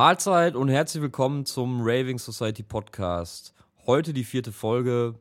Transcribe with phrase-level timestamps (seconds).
[0.00, 3.52] Mahlzeit und herzlich willkommen zum Raving Society Podcast.
[3.84, 5.16] Heute die vierte Folge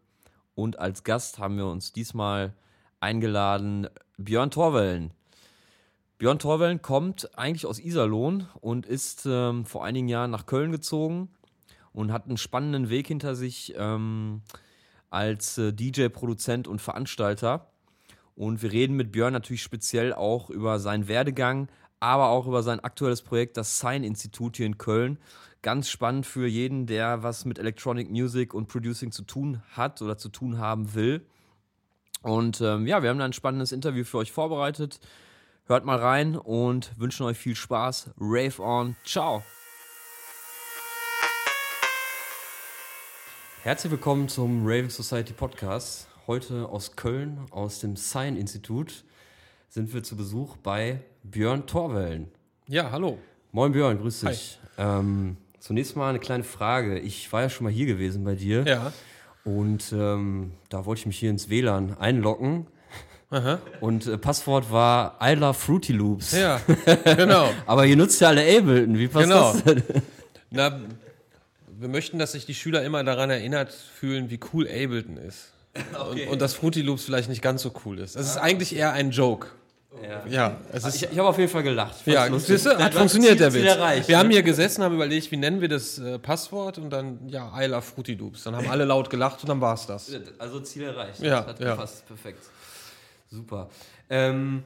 [0.55, 2.54] und als Gast haben wir uns diesmal
[3.02, 5.11] eingeladen Björn Torwellen.
[6.18, 11.28] Björn Torwellen kommt eigentlich aus Iserlohn und ist ähm, vor einigen Jahren nach Köln gezogen
[11.92, 14.43] und hat einen spannenden Weg hinter sich ähm,
[15.09, 17.68] als äh, DJ, Produzent und Veranstalter.
[18.34, 21.68] Und wir reden mit Björn natürlich speziell auch über seinen Werdegang,
[21.99, 25.17] aber auch über sein aktuelles Projekt, das Sign Institut hier in Köln.
[25.61, 30.17] Ganz spannend für jeden, der was mit Electronic Music und Producing zu tun hat oder
[30.17, 31.25] zu tun haben will.
[32.22, 34.99] Und ähm, ja, wir haben da ein spannendes Interview für euch vorbereitet.
[35.66, 38.11] Hört mal rein und wünschen euch viel Spaß.
[38.19, 38.95] Rave on.
[39.05, 39.44] Ciao.
[43.63, 46.08] Herzlich willkommen zum Raving Society Podcast.
[46.28, 49.03] Heute aus Köln, aus dem Sign Institut,
[49.70, 52.28] sind wir zu Besuch bei Björn Torwellen.
[52.67, 53.17] Ja, hallo.
[53.52, 54.59] Moin Björn, grüß dich.
[54.78, 57.00] Ähm, zunächst mal eine kleine Frage.
[57.00, 58.64] Ich war ja schon mal hier gewesen bei dir.
[58.66, 58.92] Ja.
[59.44, 62.67] Und ähm, da wollte ich mich hier ins WLAN einloggen.
[63.31, 63.59] Aha.
[63.80, 66.31] Und äh, Passwort war I love Fruity Loops.
[66.31, 66.59] Ja,
[67.06, 67.50] genau.
[67.67, 68.97] Aber ihr nutzt ja alle Ableton.
[68.97, 69.53] Wie passt Genau.
[69.53, 69.84] das denn?
[70.50, 70.80] Na,
[71.80, 75.52] wir möchten, dass sich die Schüler immer daran erinnert fühlen, wie cool Ableton ist.
[76.09, 78.16] Und, und dass Fruity Loops vielleicht nicht ganz so cool ist.
[78.16, 79.47] Es ist eigentlich eher ein Joke.
[80.04, 80.26] Ja.
[80.28, 80.95] Ja, es ist.
[80.95, 82.06] Ich, ich habe auf jeden Fall gelacht.
[82.06, 83.66] Ja, siehst du, hat funktioniert der Witz.
[83.66, 87.28] erreicht, wir haben hier gesessen, haben überlegt, wie nennen wir das äh, Passwort und dann,
[87.28, 88.44] ja, I love Fruity Loops.
[88.44, 90.12] Dann haben alle laut gelacht und dann war's das.
[90.38, 91.20] Also Ziel erreicht.
[91.22, 91.72] Ja, das hat ja.
[91.72, 92.06] gepasst.
[92.08, 92.44] Perfekt.
[93.31, 93.70] Super.
[94.12, 94.64] Ähm,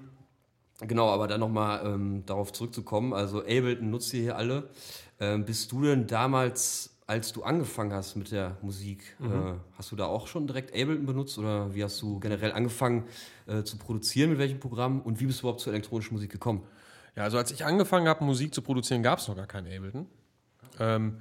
[0.82, 3.14] genau, aber dann nochmal ähm, darauf zurückzukommen.
[3.14, 4.70] Also Ableton nutzt ihr hier alle.
[5.22, 9.32] Ähm, bist du denn damals, als du angefangen hast mit der Musik, Mhm.
[9.32, 13.06] äh, hast du da auch schon direkt Ableton benutzt oder wie hast du generell angefangen
[13.46, 16.64] äh, zu produzieren, mit welchem Programm und wie bist du überhaupt zur elektronischen Musik gekommen?
[17.16, 20.08] Ja, also als ich angefangen habe, Musik zu produzieren, gab es noch gar kein Ableton.
[20.80, 21.20] Ähm,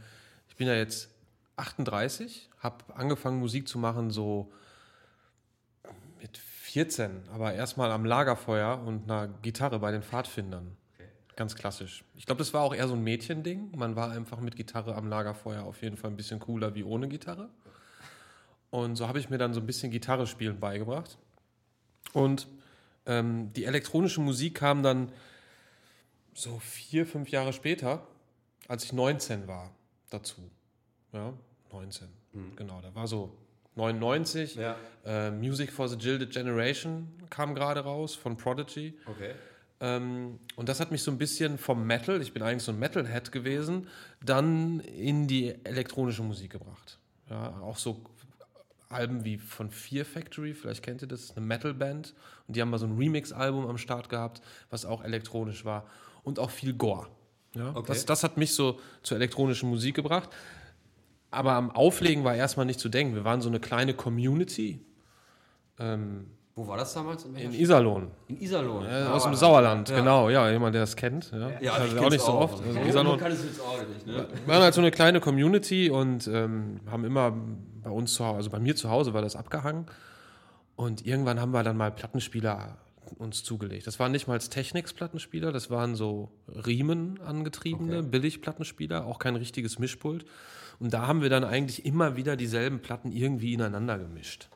[0.48, 1.10] ich bin ja jetzt
[1.56, 4.52] 38, habe angefangen, Musik zu machen so
[6.20, 10.76] mit 14, aber erstmal am Lagerfeuer und einer Gitarre bei den Pfadfindern.
[11.36, 12.04] Ganz klassisch.
[12.14, 13.72] Ich glaube, das war auch eher so ein Mädchending.
[13.76, 17.08] Man war einfach mit Gitarre am Lagerfeuer auf jeden Fall ein bisschen cooler wie ohne
[17.08, 17.48] Gitarre.
[18.70, 21.18] Und so habe ich mir dann so ein bisschen Gitarre spielen beigebracht.
[22.12, 22.48] Und
[23.06, 25.10] ähm, die elektronische Musik kam dann
[26.34, 28.06] so vier, fünf Jahre später,
[28.68, 29.74] als ich 19 war,
[30.10, 30.50] dazu.
[31.12, 31.32] Ja,
[31.72, 32.08] 19.
[32.56, 33.36] Genau, da war so
[33.74, 34.56] 99.
[34.56, 34.76] Ja.
[35.04, 38.94] Äh, Music for the Gilded Generation kam gerade raus von Prodigy.
[39.06, 39.34] Okay.
[39.82, 42.78] Ähm, und das hat mich so ein bisschen vom Metal, ich bin eigentlich so ein
[42.78, 43.88] Metalhead gewesen,
[44.24, 47.00] dann in die elektronische Musik gebracht.
[47.28, 48.00] Ja, auch so
[48.88, 52.14] Alben wie von Fear Factory, vielleicht kennt ihr das, eine Metalband.
[52.46, 55.86] Und die haben mal so ein Remix-Album am Start gehabt, was auch elektronisch war.
[56.22, 57.08] Und auch viel Gore.
[57.56, 57.88] Ja, Okay.
[57.88, 60.30] das, das hat mich so zur elektronischen Musik gebracht.
[61.32, 63.14] Aber am Auflegen war erstmal nicht zu denken.
[63.16, 64.84] Wir waren so eine kleine Community
[65.80, 67.24] ähm, Wo war das damals?
[67.24, 67.52] In, in?
[67.54, 68.10] Iserlohn.
[68.28, 68.84] in Iserlohn.
[68.84, 71.30] Ja, aus dem Sauerland, genau, ja, jemand, der das kennt.
[71.32, 72.62] Ja, Ja, also auch nicht so oft.
[72.62, 74.28] Also Iserlohn, kann es jetzt auch nicht, ne?
[74.44, 77.32] wir waren halt so eine kleine Community und ähm, haben immer
[77.82, 79.86] bei uns zu Hause, also bei mir zu Hause war das abgehangen.
[80.76, 82.76] Und irgendwann haben wir dann mal Plattenspieler
[83.18, 83.86] uns zugelegt.
[83.86, 88.08] Das waren nicht mal Technics-Plattenspieler, das waren so Riemen angetriebene, Okay.
[88.08, 90.24] Billig-Plattenspieler, auch kein richtiges Mischpult.
[90.80, 94.48] Und da haben wir dann eigentlich immer wieder dieselben Platten irgendwie ineinander gemischt.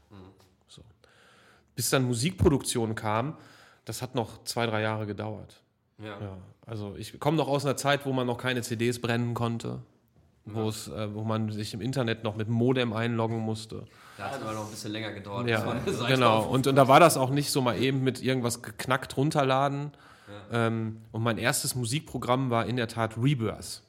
[1.77, 3.37] Bis dann Musikproduktion kam,
[3.85, 5.63] das hat noch zwei, drei Jahre gedauert.
[5.99, 6.21] Ja.
[6.21, 9.81] Ja, also ich komme noch aus einer Zeit, wo man noch keine CDs brennen konnte,
[10.45, 13.85] wo es, äh, wo man sich im Internet noch mit dem Modem einloggen musste.
[14.19, 15.49] Da hat es aber noch ein bisschen länger gedauert.
[15.49, 16.45] Ja, genau.
[16.45, 19.93] Und, und da war das auch nicht so mal eben mit irgendwas geknackt runterladen.
[20.51, 23.83] Ähm, und mein erstes Musikprogramm war in der Tat Rebirth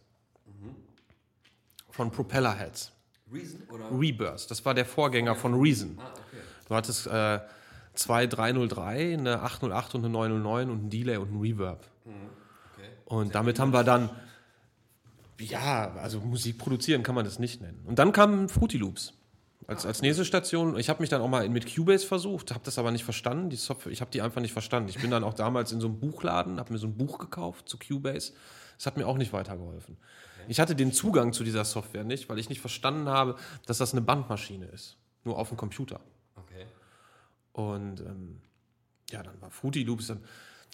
[1.89, 2.92] von Propellerheads.
[3.31, 3.86] Reason oder?
[3.92, 5.98] Rebirth, das war der Vorgänger von Reason.
[6.00, 6.42] Ah, okay.
[6.68, 7.39] Du hattest äh,
[7.98, 11.86] zwei 303, eine 808 und eine 909 und ein Delay und ein Reverb.
[12.06, 12.88] okay.
[13.06, 14.10] Und damit haben wir dann,
[15.40, 17.84] ja, also Musik produzieren kann man das nicht nennen.
[17.86, 19.14] Und dann kamen Fruity Loops
[19.68, 20.78] als, als nächste Station.
[20.78, 23.50] Ich habe mich dann auch mal mit Cubase versucht, habe das aber nicht verstanden.
[23.50, 24.90] Die Software, ich habe die einfach nicht verstanden.
[24.90, 27.68] Ich bin dann auch damals in so einem Buchladen, habe mir so ein Buch gekauft
[27.68, 28.34] zu Cubase.
[28.78, 29.98] Das hat mir auch nicht weitergeholfen.
[30.48, 33.36] Ich hatte den Zugang zu dieser Software nicht, weil ich nicht verstanden habe,
[33.66, 34.98] dass das eine Bandmaschine ist.
[35.26, 36.00] Nur auf dem Computer.
[37.57, 38.39] Und ähm,
[39.09, 40.24] ja, dann war Fruity Loops, dann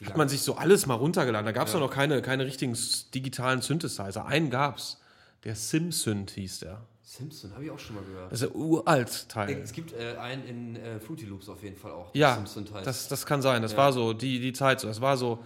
[0.05, 1.45] hat man sich so alles mal runtergeladen.
[1.45, 2.77] Da gab es noch keine, keine richtigen
[3.13, 4.25] digitalen Synthesizer.
[4.25, 4.99] Einen gab's,
[5.45, 6.85] der SimSynth hieß der.
[7.01, 8.31] Simpson, habe ich auch schon mal gehört.
[8.33, 9.51] Das ist der uralt Teil.
[9.61, 12.13] Es gibt äh, einen in äh, Fruity Loops auf jeden Fall auch.
[12.13, 12.85] Ja, Simpson heißt.
[12.85, 13.61] das, das kann sein.
[13.61, 13.77] Das Ja.
[13.77, 14.87] war so die, die Zeit so.
[14.87, 15.41] Das war so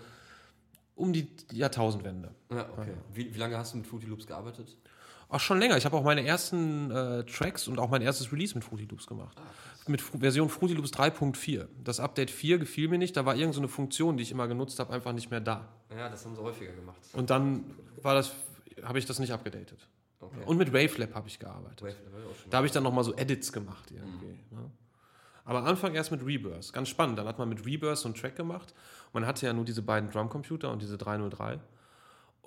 [0.95, 2.33] um die Jahrtausendwende.
[2.50, 2.94] Ja, okay.
[3.13, 4.75] Wie, wie lange hast du mit Fruity Loops gearbeitet?
[5.30, 5.76] Auch schon länger.
[5.78, 9.08] Ich habe auch meine ersten äh, Tracks und auch mein erstes Release mit Fruity Loops
[9.08, 9.38] gemacht.
[9.88, 11.68] mit Fru Version Fruity Loops 3.4.
[11.84, 13.18] Das Update 4 gefiel mir nicht.
[13.18, 15.68] Da war irgendeine so eine Funktion, die ich immer genutzt habe, einfach nicht mehr da.
[15.96, 17.02] Ja, das haben sie häufiger gemacht.
[17.14, 17.66] Und dann
[18.02, 18.32] war das,
[18.84, 19.88] habe ich das nicht abgedatet.
[20.20, 20.44] Okay.
[20.46, 21.82] Und mit Wavelab habe ich gearbeitet.
[21.82, 24.40] Wave, das war ja auch schon Da habe ich dann nochmal so Edits gemacht irgendwie.
[24.52, 24.72] Ne?
[25.46, 26.74] Aber am Anfang erst mit Rebirth.
[26.74, 27.20] Ganz spannend.
[27.20, 28.74] Dann hat man mit Rebirth so einen Track gemacht.
[29.14, 31.60] Man hatte ja nur diese beiden Drumcomputer und diese 303.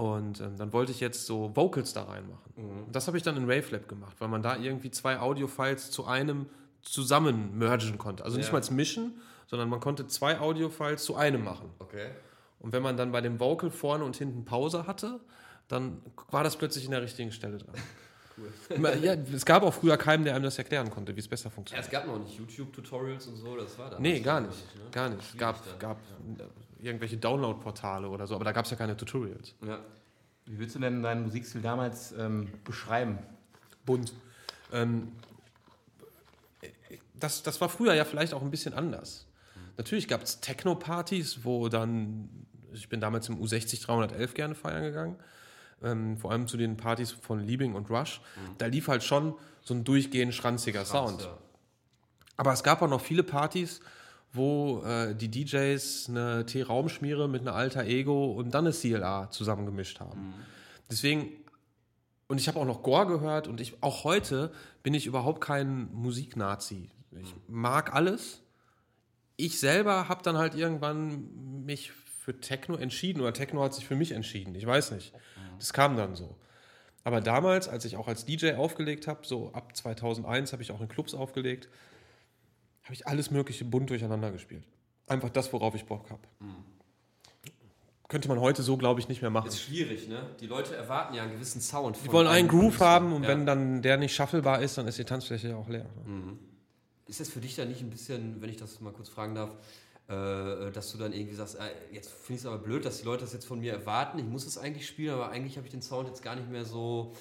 [0.01, 2.53] Und ähm, dann wollte ich jetzt so Vocals da reinmachen.
[2.87, 6.07] Und das habe ich dann in Wavelab gemacht, weil man da irgendwie zwei Audio-Files zu
[6.07, 6.47] einem
[6.81, 8.25] zusammen mergen konnte.
[8.25, 8.53] Also nicht Ja.
[8.53, 11.69] mal als mischen, sondern man konnte zwei Audio-Files zu einem machen.
[11.81, 12.07] Okay.
[12.61, 15.21] Und wenn man dann bei dem Vocal vorne und hinten Pause hatte,
[15.69, 16.01] dann
[16.31, 17.75] war das plötzlich in der richtigen Stelle dran.
[18.71, 18.99] Cool.
[19.03, 21.51] Ja, es gab auch früher keinen, der einem das erklären konnte, wie es besser Ja,
[21.51, 21.85] funktioniert.
[21.85, 23.99] es gab noch nicht YouTube-Tutorials und so, das war da.
[24.01, 24.57] Nee, gar nicht.
[24.93, 25.21] Gar nicht.
[25.21, 25.79] Es Schwierig gab, dann.
[25.79, 25.99] gab
[26.83, 29.55] irgendwelche Download-Portale oder so, aber da gab es ja keine Tutorials.
[29.67, 29.79] Ja.
[30.47, 33.19] Wie würdest du denn deinen Musikstil damals ähm, beschreiben?
[33.87, 34.13] Bunt.
[34.73, 35.13] Ähm,
[37.15, 39.27] das, das war früher ja vielleicht auch ein bisschen anders.
[39.77, 42.29] Natürlich gab es Techno-Partys, wo dann,
[42.73, 45.17] ich bin damals im U60 311 gerne feiern gegangen,
[45.83, 48.21] ähm, vor allem zu den Partys von Liebing und Rush.
[48.59, 51.23] Da lief halt schon so ein durchgehend schranziger Sound.
[51.23, 51.39] Ja.
[52.37, 53.81] Aber es gab auch noch viele Partys,
[54.33, 60.01] wo äh, die DJs eine T-Raumschmiere mit einer Alter Ego und dann eine CLA zusammengemischt
[60.01, 60.35] haben.
[60.91, 61.31] Deswegen,
[62.29, 65.93] und ich habe auch noch Gore gehört und ich auch heute bin ich überhaupt kein
[65.93, 66.91] Musiknazi.
[67.21, 68.43] Ich mag alles.
[69.37, 73.97] Ich selber habe dann halt irgendwann mich für Techno entschieden oder Techno hat sich für
[73.97, 74.55] mich entschieden.
[74.55, 75.13] Ich weiß nicht.
[75.59, 76.37] Das kam dann so.
[77.03, 80.81] Aber damals, als ich auch als DJ aufgelegt habe, so ab 2001 habe ich auch
[80.81, 81.69] in Clubs aufgelegt,
[82.91, 84.65] habe ich alles mögliche bunt durcheinander gespielt.
[85.07, 86.23] Einfach das, worauf ich Bock habe.
[88.09, 89.47] Könnte man heute so, glaube ich, nicht mehr machen.
[89.47, 90.21] Ist schwierig, ne?
[90.41, 91.97] Die Leute erwarten ja einen gewissen Sound.
[92.05, 93.29] Die wollen einen Groove haben und ja.
[93.29, 95.87] wenn dann der nicht shufflebar ist, dann ist die Tanzfläche ja auch leer.
[97.07, 99.51] Ist das für dich dann nicht ein bisschen, wenn ich das mal kurz fragen darf,
[100.09, 103.05] äh, dass du dann irgendwie sagst, äh, jetzt finde ich es aber blöd, dass die
[103.05, 105.71] Leute das jetzt von mir erwarten, ich muss es eigentlich spielen, aber eigentlich habe ich
[105.71, 107.15] den Sound jetzt gar nicht mehr so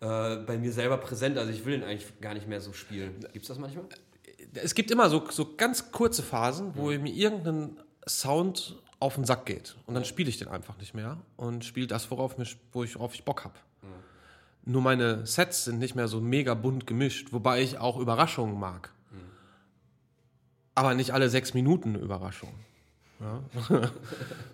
[0.00, 3.20] äh, bei mir selber präsent, also ich will den eigentlich gar nicht mehr so spielen.
[3.32, 3.84] Gibt es das manchmal?
[4.54, 9.46] Es gibt immer so, so ganz kurze Phasen, wo mir irgendein Sound auf den Sack
[9.46, 9.76] geht.
[9.86, 12.96] Und dann spiele ich den einfach nicht mehr und spiele das, worauf, mich, wo ich,
[12.96, 13.54] worauf ich Bock habe.
[14.64, 18.92] Nur meine Sets sind nicht mehr so mega bunt gemischt, wobei ich auch Überraschungen mag.
[20.74, 22.54] Aber nicht alle sechs Minuten eine Überraschung.
[23.20, 23.42] Ja.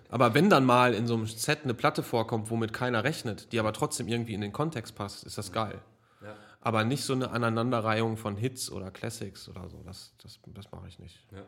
[0.09, 3.59] aber wenn dann mal in so einem Set eine Platte vorkommt, womit keiner rechnet, die
[3.59, 5.79] aber trotzdem irgendwie in den Kontext passt, ist das geil.
[6.61, 6.65] Ja.
[6.67, 9.81] Aber nicht so eine Aneinanderreihung von Hits oder Classics oder so.
[9.83, 11.19] Das, das, das mache ich nicht.
[11.31, 11.39] Ja.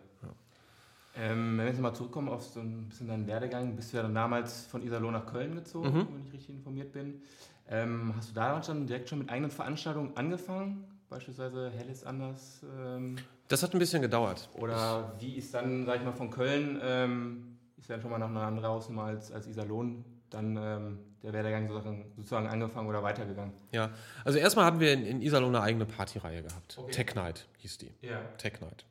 [1.18, 4.04] Ähm, wenn wir jetzt mal zurückkommen auf so ein bisschen deinen Werdegang, bist du ja
[4.04, 6.08] dann damals von Iserlohn nach Köln gezogen, Mhm.
[6.14, 7.22] wenn ich richtig informiert bin.
[7.68, 10.86] Ähm, hast du da schon direkt schon mit eigenen Veranstaltungen angefangen?
[11.10, 12.66] Beispielsweise Hell ist anders?
[12.80, 13.18] Ähm,
[13.50, 14.50] Das hat ein bisschen gedauert.
[14.54, 18.30] oder wie ist dann, sag ich mal, von Köln, ähm, ist ja schon mal nach
[18.30, 23.54] einer anderen Hausnummer als, als Iserlohn, dann ähm, der Werdegang sozusagen, sozusagen angefangen oder weitergegangen?
[23.72, 23.92] Ja,
[24.26, 26.78] also erstmal haben wir in, in Iserlohn eine eigene Partyreihe gehabt.
[26.78, 26.92] Okay.
[26.92, 27.92] Tech Night hieß die.
[28.02, 28.22] Ja.
[28.38, 28.86] Tech Night.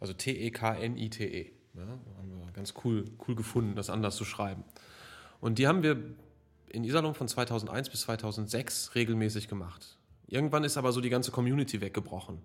[0.00, 1.52] Also T-E-K-N-I-T-E.
[1.74, 4.64] Ja, haben wir ganz cool, cool gefunden, das anders zu schreiben.
[5.40, 5.96] Und die haben wir
[6.68, 9.98] in Iserlohn von 2001 bis 2006 regelmäßig gemacht.
[10.26, 12.42] Irgendwann ist aber so die ganze Community weggebrochen.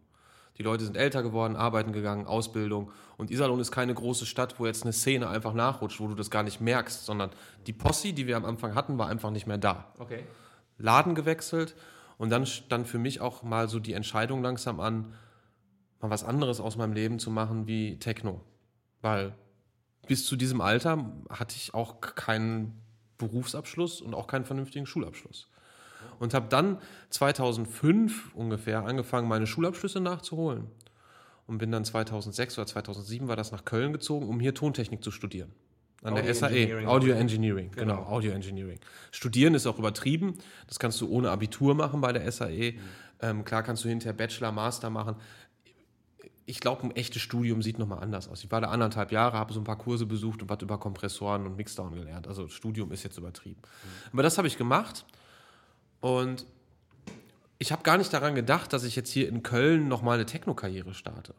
[0.58, 2.92] Die Leute sind älter geworden, arbeiten gegangen, Ausbildung.
[3.18, 6.32] Und Iserlohn ist keine große Stadt, wo jetzt eine Szene einfach nachrutscht, wo du das
[6.32, 7.30] gar nicht merkst, sondern
[7.68, 9.94] die Posse, die wir am Anfang hatten, war einfach nicht mehr da.
[10.00, 10.24] Okay.
[10.78, 11.76] Laden gewechselt
[12.18, 15.14] und dann stand für mich auch mal so die Entscheidung langsam an,
[16.02, 18.42] mal was anderes aus meinem Leben zu machen wie Techno.
[19.02, 19.36] Weil
[20.08, 22.82] bis zu diesem Alter hatte ich auch keinen
[23.18, 25.50] Berufsabschluss und auch keinen vernünftigen Schulabschluss.
[26.20, 26.78] Und habe dann
[27.10, 30.68] 2005 ungefähr angefangen, meine Schulabschlüsse nachzuholen.
[31.46, 35.12] Und bin dann 2006 oder 2007 war das nach Köln gezogen, um hier Tontechnik zu
[35.12, 35.52] studieren.
[36.04, 36.88] An der Audio SAE.
[36.88, 37.96] Audio Engineering, genau.
[37.96, 38.08] Genau.
[38.10, 38.80] Audio Engineering.
[39.12, 40.36] Studieren ist auch übertrieben.
[40.68, 42.76] Das kannst du ohne Abitur machen bei der SAE.
[43.22, 45.16] Ähm, klar kannst du hinterher Bachelor, Master machen.
[46.46, 48.44] Ich glaube, ein echtes Studium sieht nochmal anders aus.
[48.44, 51.46] Ich war da anderthalb Jahre, habe so ein paar Kurse besucht und was über Kompressoren
[51.46, 52.28] und Mixdown gelernt.
[52.28, 53.60] Also Studium ist jetzt übertrieben.
[54.14, 55.06] Aber das habe ich gemacht
[56.02, 56.46] und
[57.60, 60.94] ich habe gar nicht daran gedacht, dass ich jetzt hier in Köln nochmal eine Techno-Karriere
[60.94, 61.34] starte.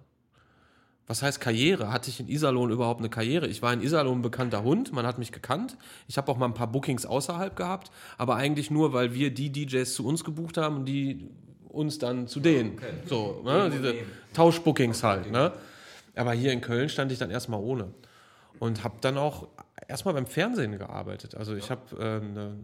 [1.06, 1.90] Was heißt Karriere?
[1.90, 3.46] Hatte ich in Iserlohn überhaupt eine Karriere?
[3.46, 5.78] Ich war in Iserlohn ein bekannter Hund, man hat mich gekannt.
[6.06, 9.50] Ich habe auch mal ein paar Bookings außerhalb gehabt, aber eigentlich nur, weil wir die
[9.50, 11.30] DJs zu uns gebucht haben und die
[11.68, 12.78] uns dann zu denen.
[13.06, 13.70] So, ne?
[13.72, 13.94] diese
[14.34, 15.30] Tauschbookings halt.
[15.30, 15.52] Ne?
[16.14, 17.88] Aber hier in Köln stand ich dann erstmal ohne.
[18.58, 19.48] Und habe dann auch
[19.86, 21.34] erstmal beim Fernsehen gearbeitet.
[21.36, 22.56] Also ich habe ähm, eine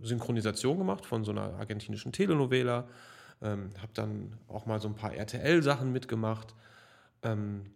[0.00, 2.88] Synchronisation gemacht von so einer argentinischen Telenovela,
[3.42, 6.54] ähm, habe dann auch mal so ein paar RTL-Sachen mitgemacht.
[7.22, 7.66] Ähm,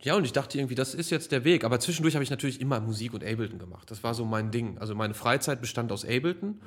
[0.00, 1.64] ja, und ich dachte irgendwie, das ist jetzt der Weg.
[1.64, 3.90] Aber zwischendurch habe ich natürlich immer Musik und Ableton gemacht.
[3.90, 4.78] Das war so mein Ding.
[4.78, 6.60] Also meine Freizeit bestand aus Ableton.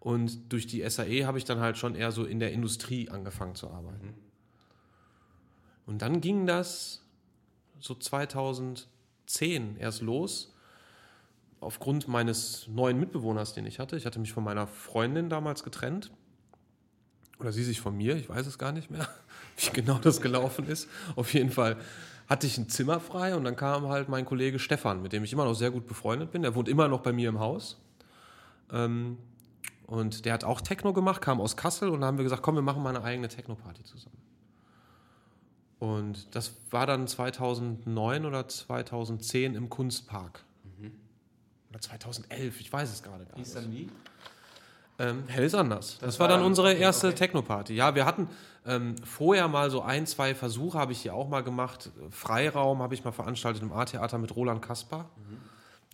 [0.00, 3.54] Und durch die SAE habe ich dann halt schon eher so in der Industrie angefangen
[3.54, 4.14] zu arbeiten.
[5.86, 7.04] Und dann ging das
[7.78, 10.51] so 2010 erst los.
[11.62, 13.96] Aufgrund meines neuen Mitbewohners, den ich hatte.
[13.96, 16.10] Ich hatte mich von meiner Freundin damals getrennt.
[17.38, 19.08] Oder sie sich von mir, ich weiß es gar nicht mehr,
[19.56, 20.88] wie genau das gelaufen ist.
[21.14, 21.76] Auf jeden Fall
[22.28, 25.32] hatte ich ein Zimmer frei und dann kam halt mein Kollege Stefan, mit dem ich
[25.32, 26.42] immer noch sehr gut befreundet bin.
[26.42, 27.80] Der wohnt immer noch bei mir im Haus.
[28.72, 29.18] Ähm,
[29.86, 32.56] und der hat auch Techno gemacht, kam aus Kassel und da haben wir gesagt, komm,
[32.56, 34.16] wir machen mal eine eigene Techno-Party zusammen.
[35.78, 40.44] Und das war dann 2009 oder 2010 im Kunstpark.
[41.72, 43.48] Oder 2011, ich weiß es gerade gar Wie nicht.
[43.48, 43.88] ist dann wie?
[44.98, 45.98] Ähm, Hell ist anders.
[45.98, 47.16] Das, Das war dann unsere erste okay.
[47.16, 47.74] Techno-Party.
[47.74, 48.28] Ja, wir hatten
[48.66, 51.90] ähm, vorher mal so ein, zwei Versuche, habe ich hier auch mal gemacht.
[52.10, 55.08] Freiraum habe ich mal veranstaltet im A-Theater mit Roland Kaspar.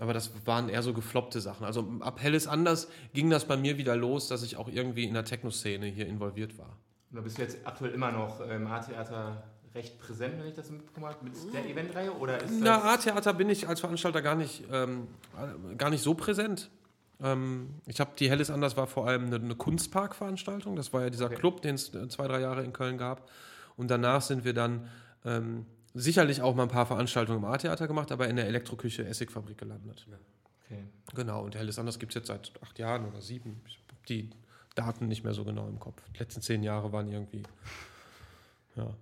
[0.00, 1.64] Aber das waren eher so gefloppte Sachen.
[1.64, 5.04] Also ab Hell ist anders ging das bei mir wieder los, dass ich auch irgendwie
[5.04, 6.76] in der Techno-Szene hier involviert war.
[7.12, 9.44] Da bist du jetzt aktuell immer noch im A-Theater
[9.74, 12.12] recht präsent, wenn ich das mitbekommen habe, mit der Eventreihe?
[12.12, 12.82] Oder ist Na.
[12.94, 15.08] A-Theater bin ich als Veranstalter gar nicht, ähm,
[15.76, 16.70] gar nicht so präsent.
[17.20, 20.76] Ähm, ich habe die Helles Anders war vor allem eine, eine Kunstparkveranstaltung.
[20.76, 21.36] Das war ja dieser Okay.
[21.36, 23.30] Club, den es äh, zwei, drei Jahre in Köln gab.
[23.76, 24.88] Und danach sind wir dann
[25.24, 29.58] ähm, sicherlich auch mal ein paar Veranstaltungen im A-Theater gemacht, aber in der Elektroküche Essigfabrik
[29.58, 30.06] gelandet.
[30.64, 30.84] Okay.
[31.14, 33.60] Genau, und Helles Anders gibt es jetzt seit acht Jahren oder sieben.
[33.66, 34.30] Ich habe die
[34.74, 36.00] Daten nicht mehr so genau im Kopf.
[36.14, 37.42] Die letzten zehn Jahre waren irgendwie.
[38.76, 38.94] Ja.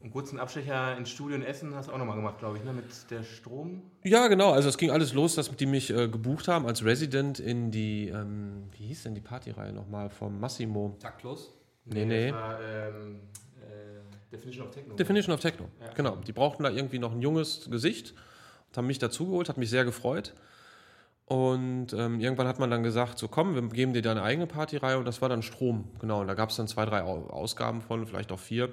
[0.00, 2.72] Und kurzen Abstecher ins Studio in Essen hast du auch nochmal gemacht, glaube ich, ne?
[2.72, 3.82] mit der Strom.
[4.04, 4.52] Ja, genau.
[4.52, 8.08] Also es ging alles los, dass die mich äh, gebucht haben als Resident in die,
[8.08, 10.96] ähm, wie hieß denn die Partyreihe nochmal vom Massimo?
[11.00, 11.52] Taktlos.
[11.84, 12.30] Nee, nee.
[12.30, 13.20] Das war ähm,
[13.60, 14.94] äh, Definition of Techno.
[14.94, 15.66] Definition of Techno.
[15.80, 15.92] Ja.
[15.94, 16.16] Genau.
[16.16, 18.14] Die brauchten da irgendwie noch ein junges Gesicht
[18.68, 20.32] und haben mich dazugeholt, hat mich sehr gefreut.
[21.24, 24.96] Und ähm, irgendwann hat man dann gesagt, so komm, wir geben dir deine eigene Partyreihe
[24.96, 25.90] und das war dann Strom.
[26.00, 28.70] Genau, und da gab es dann zwei, drei Au- Ausgaben von, vielleicht auch vier.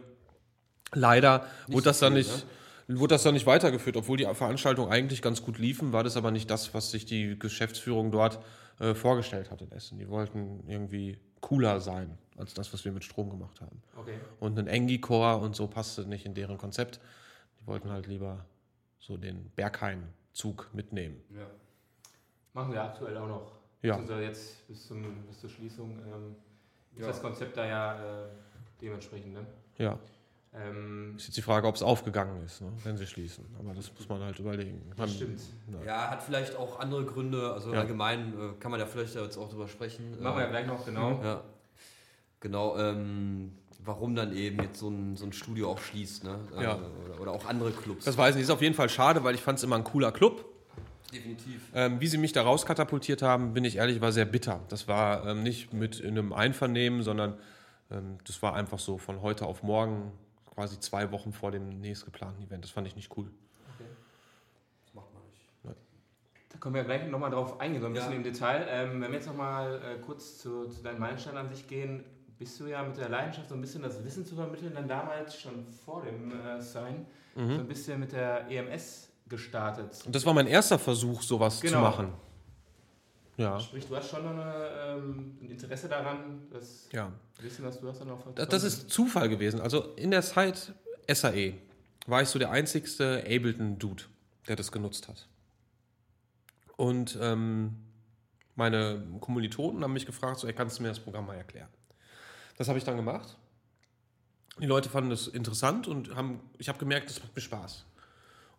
[0.93, 2.45] Leider wurde so das dann nicht,
[2.87, 6.31] wurde das dann nicht weitergeführt, obwohl die Veranstaltungen eigentlich ganz gut liefen, war das aber
[6.31, 8.39] nicht das, was sich die Geschäftsführung dort
[8.79, 9.97] äh, vorgestellt hat in Essen.
[9.99, 13.81] Die wollten irgendwie cooler sein als das, was wir mit Strom gemacht haben.
[13.97, 14.19] Okay.
[14.39, 16.99] Und ein Engi-Chor und so passte nicht in deren Konzept.
[17.61, 18.45] Die wollten halt lieber
[18.99, 21.21] so den Berghain-Zug mitnehmen.
[21.35, 21.45] Ja.
[22.53, 23.51] Machen wir aktuell auch noch.
[23.81, 23.93] Ja.
[23.97, 26.35] Beziehungsweise jetzt bis, zum, bis zur Schließung ähm,
[26.95, 27.07] ist Ja.
[27.07, 28.27] das Konzept da ja äh,
[28.81, 29.33] dementsprechend.
[29.33, 29.45] Ne?
[29.77, 29.99] Ja.
[30.57, 33.43] Ähm, Ist jetzt die Frage, ob es aufgegangen ist, ne, wenn sie schließen.
[33.59, 34.81] Aber das muss man halt überlegen.
[34.87, 35.41] Man, das stimmt.
[35.85, 37.51] Ja, hat vielleicht auch andere Gründe.
[37.51, 37.81] Also Ja.
[37.81, 40.11] allgemein äh, kann man da vielleicht jetzt auch drüber sprechen.
[40.21, 41.19] Machen wir ja Äh, gleich noch, genau.
[41.21, 41.41] Ja.
[42.39, 43.51] Genau, ähm,
[43.83, 46.39] warum dann eben jetzt so ein, so ein Studio auch schließt, ne?
[46.57, 46.75] Äh, Ja.
[47.05, 48.05] Oder, oder auch andere Clubs.
[48.05, 48.43] Das weiß ich nicht.
[48.45, 50.45] Ist auf jeden Fall schade, weil ich fand es immer ein cooler Club.
[51.11, 51.61] definitiv.
[51.73, 54.61] Ähm, wie sie mich da rauskatapultiert haben, bin ich ehrlich, war sehr bitter.
[54.69, 57.37] Das war ähm, nicht mit in einem Einvernehmen, sondern
[57.91, 60.11] ähm, das war einfach so von heute auf morgen,
[60.55, 62.63] quasi zwei Wochen vor dem nächst geplanten Event.
[62.63, 63.29] Das fand ich nicht cool.
[64.85, 65.75] Das macht man nicht.
[66.49, 68.17] Da können wir ja gleich nochmal drauf eingehen, so ein bisschen Ja.
[68.17, 68.65] im Detail.
[68.69, 72.03] Ähm, wenn wir jetzt nochmal äh, kurz zu, zu deinem Meilenstein an sich gehen,
[72.39, 75.39] bist du ja mit der Leidenschaft so ein bisschen das Wissen zu vermitteln, dann damals
[75.39, 80.01] schon vor dem äh, Sign, so ein bisschen mit der EMS gestartet.
[80.05, 81.81] Und das war mein erster Versuch, sowas zu Genau.
[81.81, 82.13] machen.
[83.37, 83.59] Ja.
[83.59, 87.11] Sprich, du hast schon eine, ähm, ein Interesse daran, das Ja.
[87.41, 89.59] Wissen, das du hast dann auch Das, das ist Zufall gewesen.
[89.59, 90.73] Also in der Zeit
[91.11, 91.55] SAE
[92.07, 94.03] war ich so der einzigste Ableton-Dude,
[94.47, 95.27] der das genutzt hat.
[96.77, 97.75] Und ähm,
[98.55, 101.69] meine Kommilitonen haben mich gefragt, so, ey, kannst du mir das Programm mal erklären?
[102.57, 103.37] Das habe ich dann gemacht.
[104.59, 107.85] Die Leute fanden das interessant und haben, ich habe gemerkt, das macht mir Spaß.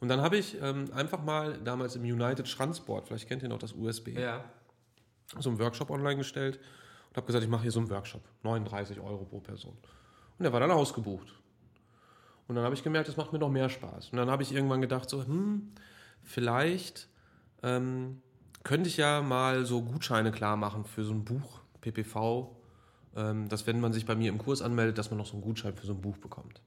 [0.01, 3.59] Und dann habe ich ähm, einfach mal damals im United Schranzboard, vielleicht kennt ihr noch
[3.59, 4.45] das USB, Ja.
[5.39, 6.59] So einen Workshop online gestellt
[7.11, 8.23] und habe gesagt, ich mache hier so einen Workshop.
[8.43, 9.77] 39 Euro pro Person.
[10.39, 11.35] Und der war dann ausgebucht.
[12.49, 14.11] Und dann habe ich gemerkt, das macht mir noch mehr Spaß.
[14.11, 15.73] Und dann habe ich irgendwann gedacht, so, hm,
[16.23, 17.09] vielleicht
[17.63, 18.23] ähm,
[18.63, 22.57] könnte ich ja mal so Gutscheine klar machen für so ein Buch, PPV,
[23.17, 25.43] ähm, dass wenn man sich bei mir im Kurs anmeldet, dass man noch so einen
[25.43, 26.61] Gutschein für so ein Buch bekommt.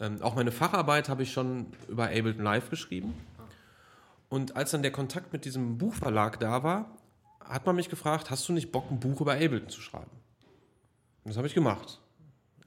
[0.00, 3.14] Ähm, auch meine Facharbeit habe ich schon über Ableton Live geschrieben.
[4.28, 6.97] Und als dann der Kontakt mit diesem Buchverlag da war,
[7.48, 10.10] hat man mich gefragt, hast du nicht Bock, ein Buch über Ableton zu schreiben?
[11.24, 12.00] Und das habe ich gemacht.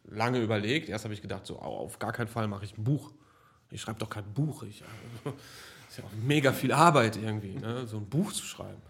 [0.06, 0.90] Lange überlegt.
[0.90, 3.12] Erst habe ich gedacht, so, au, auf gar keinen Fall mache ich ein Buch.
[3.70, 4.64] Ich schreibe doch kein Buch.
[4.64, 4.82] Ich,
[5.90, 7.88] ist ja auch mega viel Arbeit irgendwie, ne?
[7.88, 8.82] so ein Buch zu schreiben.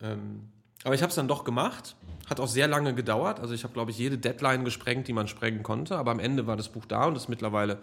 [0.00, 0.48] Ähm,
[0.84, 1.96] aber ich habe es dann doch gemacht.
[2.30, 3.40] Hat auch sehr lange gedauert.
[3.40, 5.96] Also ich habe, glaube ich, jede Deadline gesprengt, die man sprengen konnte.
[5.96, 7.78] Aber am Ende war das Buch da und ist mittlerweile,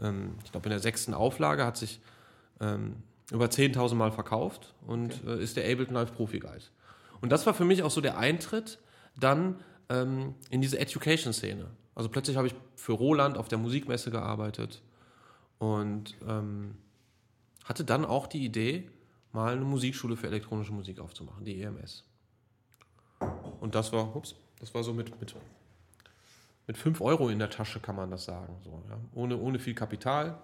[0.00, 2.00] ähm, ich glaube, in der sechsten Auflage hat sich
[2.60, 2.96] ähm,
[3.30, 5.38] über 10.000 Mal verkauft und okay.
[5.38, 6.64] äh, ist der Ableton Live Profi Guide.
[7.20, 8.78] Und das war für mich auch so der Eintritt
[9.18, 11.70] dann ähm, in diese Education-Szene.
[11.94, 14.82] Also plötzlich habe ich für Roland auf der Musikmesse gearbeitet
[15.58, 16.74] und ähm,
[17.64, 18.90] hatte dann auch die Idee,
[19.32, 22.04] mal eine Musikschule für elektronische Musik aufzumachen, die EMS.
[23.60, 25.34] Und das war, ups, das war so mit, mit,
[26.66, 28.56] mit 5 Euro in der Tasche, kann man das sagen.
[28.64, 28.98] So, ja.
[29.14, 30.42] ohne, ohne viel Kapital.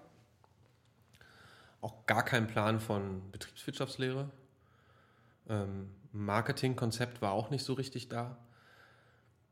[1.81, 4.29] Auch gar kein Plan von Betriebswirtschaftslehre.
[5.47, 8.37] Ähm, Marketingkonzept war auch nicht so richtig da.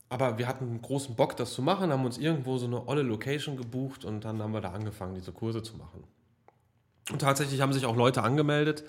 [0.10, 3.58] Aber wir hatten großen Bock, das zu machen, haben uns irgendwo so eine olle Location
[3.58, 6.04] gebucht und dann haben wir da angefangen, diese Kurse zu machen.
[7.12, 8.84] Und tatsächlich haben sich auch Leute angemeldet.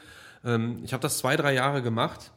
[0.45, 2.33] Ähm, ich habe das zwei, drei Jahre gemacht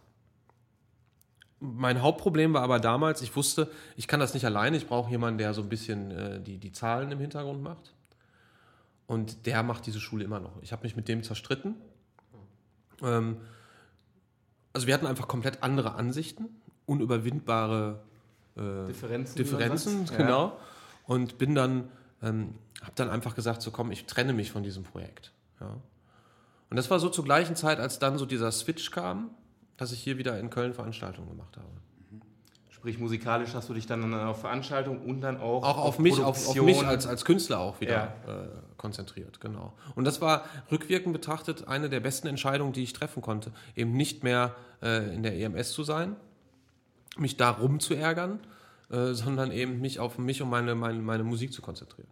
[1.62, 5.38] mein Hauptproblem war aber damals, ich wusste, ich kann das nicht alleine, ich brauche jemanden,
[5.38, 7.94] der so ein bisschen äh, die, die Zahlen im Hintergrund macht.
[9.12, 10.62] Und der macht diese Schule immer noch.
[10.62, 11.76] Ich habe mich mit dem zerstritten.
[13.02, 13.38] Ähm,
[14.74, 16.46] also wir hatten einfach komplett andere Ansichten,
[16.86, 18.02] unüberwindbare
[18.56, 20.46] äh, Differenzen, Differenzen genau.
[20.46, 20.58] Ja.
[21.06, 21.90] Und bin dann,
[22.22, 25.34] ähm, habe dann einfach gesagt, so komm, ich trenne mich von diesem Projekt.
[25.60, 25.76] Ja.
[26.70, 29.32] Und das war so zur gleichen Zeit, als dann so dieser Switch kam
[29.82, 31.68] dass ich hier wieder in Köln Veranstaltungen gemacht habe.
[32.82, 36.20] Sprich, musikalisch hast du dich dann auf Veranstaltungen und dann auch, auch auf, auf mich,
[36.20, 38.34] auf, auf, mich als, als Künstler auch wieder ja.
[38.34, 39.74] äh, konzentriert, genau.
[39.94, 44.24] Und das war rückwirkend betrachtet eine der besten Entscheidungen, die ich treffen konnte, eben nicht
[44.24, 46.16] mehr äh, in der EMS zu sein,
[47.18, 48.40] mich da rumzuärgern,
[48.90, 52.10] äh, sondern eben mich auf mich und meine, meine, meine Musik zu konzentrieren.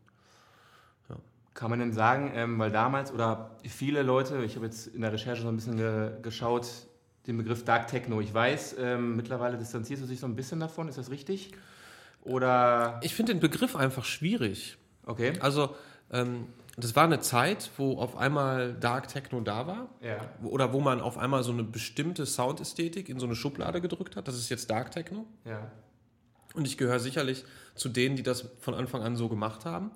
[1.10, 1.16] Ja.
[1.56, 5.14] Kann man denn sagen, ähm, weil damals oder viele Leute, ich habe jetzt in der
[5.14, 6.68] Recherche so ein bisschen ge geschaut,
[7.28, 8.22] den Begriff Dark Techno.
[8.22, 11.52] Ich weiß, ähm, mittlerweile distanzierst du dich so ein bisschen davon, ist das richtig?
[12.24, 13.00] Oder?
[13.04, 14.78] Ich finde den Begriff einfach schwierig.
[15.06, 15.34] Okay.
[15.40, 15.76] Also,
[16.12, 19.90] ähm, das war eine Zeit, wo auf einmal Dark Techno da war.
[20.02, 20.18] Ja.
[20.44, 24.28] Oder wo man auf einmal so eine bestimmte Soundästhetik in so eine Schublade gedrückt hat.
[24.28, 25.26] Das ist jetzt Dark Techno.
[25.46, 25.72] Ja.
[26.54, 27.44] Und ich gehöre sicherlich
[27.76, 29.92] zu denen, die das von Anfang an so gemacht haben.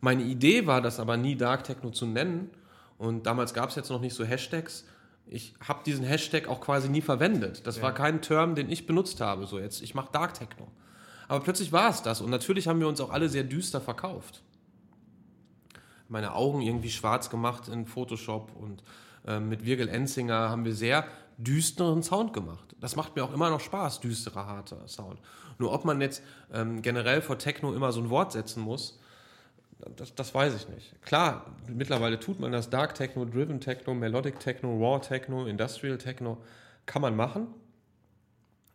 [0.00, 2.50] Meine Idee war, das aber nie Dark Techno zu nennen.
[2.98, 4.86] Und damals gab es jetzt noch nicht so Hashtags
[5.30, 7.66] ich habe diesen Hashtag auch quasi nie verwendet.
[7.66, 7.82] Das ja.
[7.82, 9.46] war kein Term, den ich benutzt habe.
[9.46, 10.68] So jetzt, ich mache Dark Techno.
[11.28, 14.42] Aber plötzlich war es das und natürlich haben wir uns auch alle sehr düster verkauft.
[16.08, 18.82] Meine Augen irgendwie schwarz gemacht in Photoshop und
[19.26, 22.74] äh, mit Virgil Enzinger haben wir sehr düsteren Sound gemacht.
[22.80, 25.20] Das macht mir auch immer noch Spaß, düsterer, harter Sound.
[25.58, 28.98] Nur ob man jetzt ähm, generell vor Techno immer so ein Wort setzen muss,
[29.96, 31.02] das, das weiß ich nicht.
[31.02, 36.38] Klar, mittlerweile tut man das Dark Techno, Driven Techno, Melodic Techno, Raw Techno, Industrial Techno,
[36.86, 37.48] kann man machen.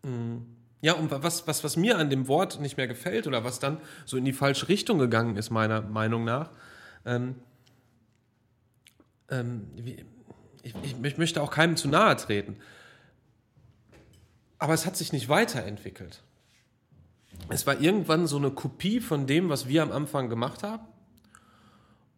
[0.04, 0.38] Mm.
[0.82, 3.78] Ja, und was, was, was mir an dem Wort nicht mehr gefällt oder was dann
[4.06, 6.52] so in die falsche Richtung gegangen ist, meiner Meinung nach,
[7.06, 7.36] ähm,
[9.30, 9.68] ähm,
[10.62, 12.58] ich, ich möchte auch keinem zu nahe treten,
[14.60, 16.22] aber es hat sich nicht weiterentwickelt.
[17.50, 20.84] Es war irgendwann so eine Kopie von dem, was wir am Anfang gemacht haben.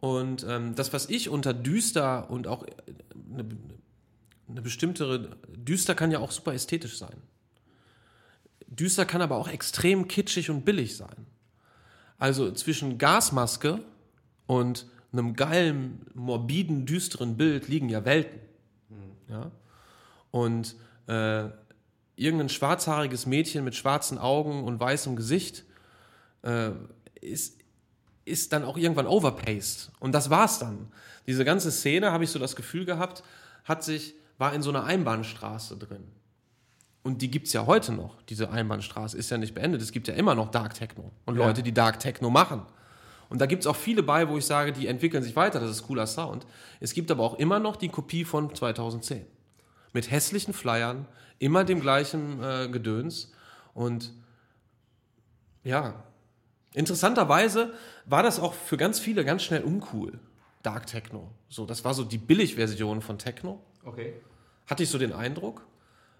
[0.06, 2.64] Und ähm, das, was ich unter düster und auch
[3.32, 3.46] eine, äh,
[4.48, 7.18] eine bestimmtere, düster kann ja auch super ästhetisch sein.
[8.68, 11.26] Düster kann aber auch extrem kitschig und billig sein.
[12.20, 13.80] Also zwischen Gasmaske
[14.46, 18.40] und einem geilen, morbiden, düsteren Bild liegen ja Welten.
[18.90, 19.34] Mhm.
[19.34, 19.52] Ja?
[20.30, 20.76] Und
[21.08, 21.50] äh,
[22.16, 25.64] irgendein schwarzhaariges Mädchen mit schwarzen Augen und weißem Gesicht
[26.44, 26.74] äh,
[27.22, 27.65] ist,
[28.26, 29.92] ist dann auch irgendwann overpaced.
[30.00, 30.92] Und das war's dann.
[31.28, 33.24] Diese ganze Szene, habe ich so das Gefühl gehabt,
[33.64, 36.04] hat sich, war in so einer Einbahnstraße drin.
[37.04, 38.22] Und die gibt es ja heute noch.
[38.24, 39.82] Diese Einbahnstraße ist ja nicht beendet.
[39.82, 41.46] Es gibt ja immer noch Dark Techno und ja.
[41.46, 42.64] Leute, die Dark Techno machen.
[43.30, 45.70] Und da gibt es auch viele bei, wo ich sage, die entwickeln sich weiter, das
[45.70, 46.46] ist cooler Sound.
[46.80, 49.26] Es gibt aber auch immer noch die Kopie von 2010.
[49.94, 51.08] Mit hässlichen Flyern,
[51.40, 53.32] immer dem gleichen äh, Gedöns.
[53.74, 54.14] Und
[55.64, 56.04] ja,
[56.76, 57.74] Interessanterweise
[58.06, 60.20] war das auch für ganz viele ganz schnell uncool.
[60.62, 61.32] Dark Techno.
[61.48, 63.62] So, das war so die Billigversion von Techno.
[63.84, 64.14] Okay.
[64.68, 65.66] Hatte ich so den Eindruck.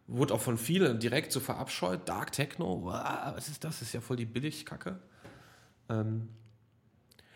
[0.08, 2.08] Wurde auch von vielen direkt so verabscheut.
[2.08, 3.80] Dark Techno, wow, was ist das?
[3.80, 5.00] Das ist ja voll die Billigkacke.
[5.90, 6.30] Ähm,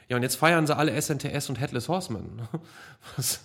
[0.09, 2.41] ja, und jetzt feiern sie alle SNTS und Headless Horseman.
[3.15, 3.41] Was?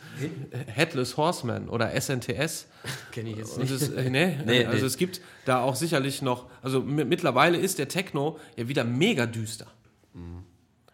[0.67, 2.69] Headless Horseman oder SNTS.
[3.13, 3.71] Kenne ich jetzt nicht.
[3.71, 4.87] Es, äh, nee, nee, also nee.
[4.87, 9.67] es gibt da auch sicherlich noch, also mittlerweile ist der Techno ja wieder mega düster.
[10.15, 10.45] Mhm.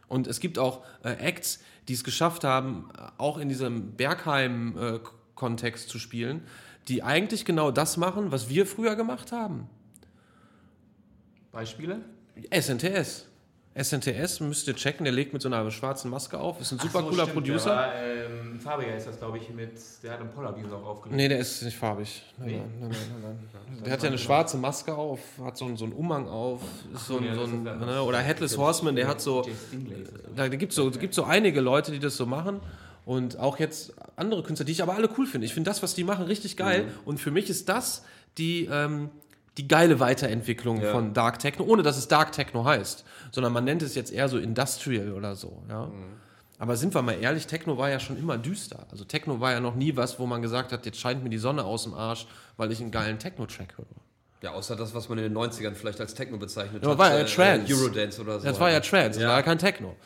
[0.08, 6.00] Und es gibt auch äh, Acts, die es geschafft haben, auch in diesem Bergheim-Kontext zu
[6.00, 6.42] spielen,
[6.88, 9.68] die eigentlich genau das machen, was wir früher gemacht haben.
[11.52, 12.00] Beispiele?
[12.52, 13.29] SNTS.
[13.82, 16.60] SNTS müsst ihr checken, der legt mit so einer schwarzen Maske auf.
[16.60, 17.70] Ist ein super Ach so, cooler stimmt, Producer.
[17.70, 19.72] War, ähm, farbiger ist das, glaube ich, mit.
[20.02, 21.16] Der hat einen Polarbeam auch aufgelegt.
[21.16, 22.22] Nee, der ist nicht farbig.
[22.38, 22.56] Nein, Nee?
[22.56, 22.90] nein, nein,
[23.22, 23.82] nein, nein.
[23.84, 26.60] Der hat ja eine schwarze Maske auf, hat so, einen- so einen Umhang auf,
[26.94, 28.02] ist so, ein, ja, so ein, ne?
[28.02, 29.46] oder Headless Horseman, der hat so,
[30.36, 32.60] da gibt es so, gibt so einige Leute, die das so machen
[33.06, 35.46] und auch jetzt andere Künstler, die ich aber alle cool finde.
[35.46, 38.04] Ich finde das, was die machen, richtig geil und für mich ist das
[38.38, 39.10] die, ähm,
[39.56, 40.92] die geile Weiterentwicklung Ja.
[40.92, 44.28] von Dark Techno, ohne dass es Dark Techno heißt, sondern man nennt es jetzt eher
[44.28, 45.90] so Industrial oder so, ja.
[46.58, 48.86] Aber sind wir mal ehrlich, Techno war ja schon immer düster.
[48.90, 51.38] Also Techno war ja noch nie was, wo man gesagt hat, jetzt scheint mir die
[51.38, 52.26] Sonne aus dem Arsch,
[52.58, 53.86] weil ich einen geilen Techno-Track höre.
[54.42, 56.98] Ja, außer das, was man in den 90ern vielleicht als Techno bezeichnet Ja, hat.
[56.98, 57.74] war ja äh, Trance.
[57.74, 58.46] Eurodance oder so.
[58.46, 59.28] Das war ja Trance, das Ja.
[59.30, 59.96] war ja kein Techno.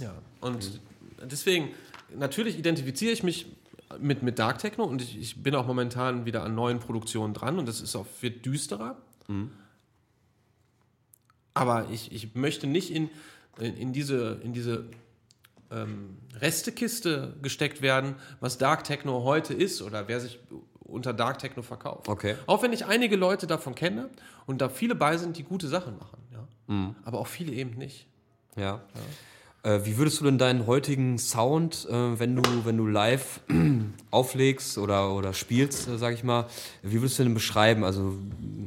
[0.00, 0.80] Ja, und
[1.22, 1.70] deswegen,
[2.16, 3.46] natürlich identifiziere ich mich
[3.98, 7.58] mit, mit Dark Techno und ich, ich bin auch momentan wieder an neuen Produktionen dran
[7.58, 8.96] und das ist auch, wird düsterer.
[11.54, 13.10] Aber ich, ich möchte nicht in,
[13.58, 14.86] in, in diese, in diese
[15.70, 20.40] ähm, Restekiste gesteckt werden, was Dark Techno heute ist oder wer sich
[20.80, 22.08] unter Dark Techno verkauft.
[22.08, 22.36] Okay.
[22.46, 24.10] Auch wenn ich einige Leute davon kenne
[24.46, 26.18] und da viele bei sind, die gute Sachen machen.
[26.32, 26.94] Ja?
[27.04, 28.06] Aber auch viele eben nicht.
[28.56, 28.82] Ja.
[29.64, 33.40] Äh, wie würdest du denn deinen heutigen Sound, äh, wenn du, wenn du live
[34.10, 36.46] auflegst oder, oder spielst, äh, sag ich mal,
[36.82, 37.82] wie würdest du den beschreiben?
[37.82, 38.14] Also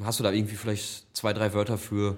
[0.04, 2.18] hast du da irgendwie vielleicht zwei, drei Wörter für,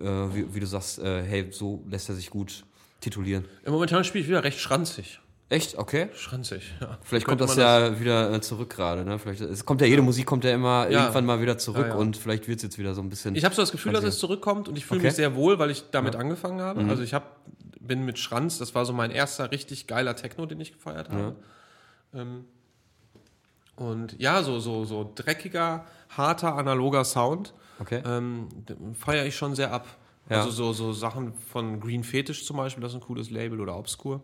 [0.00, 2.64] äh, wie, wie du sagst, äh, hey, so lässt er sich gut
[3.00, 3.44] titulieren?
[3.64, 5.20] Im Momentan spiele ich wieder recht schranzig.
[5.50, 5.78] Echt?
[5.78, 6.08] Okay.
[6.14, 6.98] Schranzig, ja.
[7.02, 9.18] Vielleicht kommt das ja wieder zurück gerade, ne?
[9.18, 11.00] Vielleicht, es kommt ja jede Musik kommt ja immer Ja.
[11.02, 11.94] irgendwann mal wieder zurück Ja, ja.
[11.94, 13.34] und vielleicht wird es jetzt wieder so ein bisschen.
[13.34, 15.06] Ich habe so das Gefühl, dass es zurückkommt und ich fühle Okay.
[15.08, 16.84] mich sehr wohl, weil ich damit angefangen habe.
[16.84, 17.36] Also ich hab,
[17.88, 21.34] bin mit Schranz, das war so mein erster richtig geiler Techno, den ich gefeiert habe.
[22.14, 22.44] Ähm,
[23.74, 28.02] und ja, so, so, so dreckiger, harter, analoger Sound okay.
[28.04, 28.48] ähm,
[28.94, 29.86] feiere ich schon sehr ab.
[30.28, 30.38] Ja.
[30.38, 33.76] Also so, so Sachen von Green Fetish zum Beispiel, das ist ein cooles Label, oder
[33.76, 34.20] Obscure.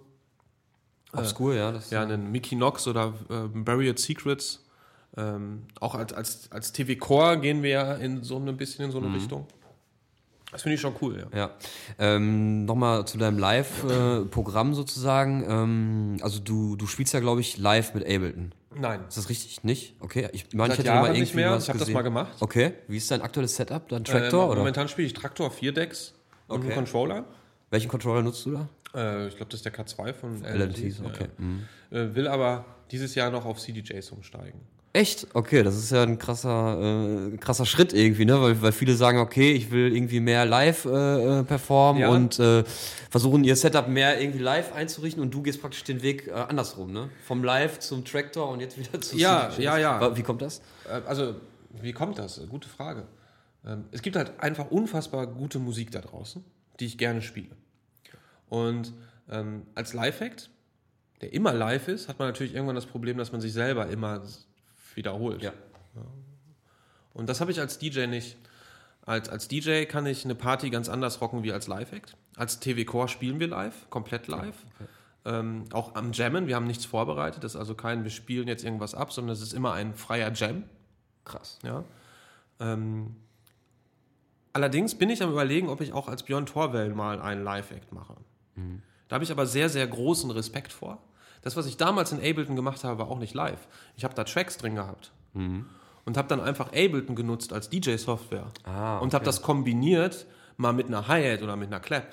[1.12, 1.72] Obskur, ja.
[1.72, 4.64] Das, Ja, einen Mickey Knox oder ähm, Buried Secrets.
[5.16, 8.90] Ähm, auch als, als, als TV Core gehen wir ja in so ein bisschen in
[8.90, 9.46] so eine Richtung.
[10.52, 11.38] Das finde ich schon cool, ja.
[11.38, 11.50] Ja.
[11.98, 15.44] Ähm, Nochmal zu deinem Live-Programm sozusagen.
[15.48, 18.52] Ähm, also du, du spielst ja, glaube ich, live mit Ableton.
[18.76, 19.00] Nein.
[19.08, 19.64] Ist das richtig?
[19.64, 19.96] Nicht?
[20.00, 20.28] Okay.
[20.32, 21.56] Ich meine, ich hätte noch mal Jahren irgendwie nicht mehr.
[21.56, 22.32] Ich habe das mal gemacht.
[22.40, 22.74] Okay.
[22.88, 23.88] Wie ist dein aktuelles Setup?
[23.88, 24.58] Dein Traktor oder?
[24.58, 26.14] Momentan spiele ich Traktor 4 Decks
[26.48, 26.66] und Okay.
[26.66, 27.24] einen Controller.
[27.70, 28.68] Welchen Controller nutzt du da?
[28.94, 31.28] Äh, ich glaube, das ist der K2 von LNTs, ja, okay.
[31.38, 31.44] ja.
[31.44, 31.62] Mhm.
[31.90, 34.60] Äh, will aber dieses Jahr noch auf CDJs umsteigen.
[34.96, 35.26] Echt?
[35.34, 38.40] Okay, das ist ja ein krasser, äh, krasser Schritt irgendwie, ne?
[38.40, 42.10] Weil, weil viele sagen, okay, ich will irgendwie mehr live äh, äh, performen Ja.
[42.10, 42.62] und äh,
[43.10, 46.92] versuchen ihr Setup mehr irgendwie live einzurichten und du gehst praktisch den Weg äh, andersrum,
[46.92, 47.10] ne?
[47.26, 50.16] Vom Live zum Traktor und jetzt wieder zu Ja, ja, ja.
[50.16, 50.60] Wie kommt das?
[50.88, 51.34] Äh, Also,
[51.82, 52.40] wie kommt das?
[52.48, 53.02] Gute Frage.
[53.66, 56.44] Ähm, Es gibt halt einfach unfassbar gute Musik da draußen,
[56.78, 57.56] die ich gerne spiele.
[58.48, 58.92] Und
[59.28, 60.50] ähm, als Live-Act,
[61.20, 64.22] der immer live ist, hat man natürlich irgendwann das Problem, dass man sich selber immer
[64.96, 65.42] wiederholt.
[65.42, 65.52] Ja.
[67.14, 68.36] Und das habe ich als DJ nicht.
[69.06, 72.16] Als, als DJ kann ich eine Party ganz anders rocken wie als Live-Act.
[72.36, 74.56] Als TV-Core spielen wir live, komplett live.
[75.26, 78.64] Ähm, auch am Jammen, wir haben nichts vorbereitet, das ist also kein, wir spielen jetzt
[78.64, 80.64] irgendwas ab, sondern es ist immer ein freier Jam.
[81.24, 81.58] Krass.
[81.62, 81.84] Ja.
[82.60, 83.16] Ähm,
[84.52, 88.16] allerdings bin ich am überlegen, ob ich auch als Björn Torwell mal einen Live-Act mache.
[89.08, 91.02] Da habe ich aber sehr, sehr großen Respekt vor.
[91.44, 93.68] Das, was ich damals in Ableton gemacht habe, war auch nicht live.
[93.96, 95.12] Ich habe da Tracks drin gehabt.
[95.34, 98.46] Und habe dann einfach Ableton genutzt als DJ-Software.
[98.64, 99.26] Ah, Und habe okay.
[99.26, 100.26] das kombiniert
[100.56, 102.06] mal mit einer Hi-Hat oder mit einer Clap.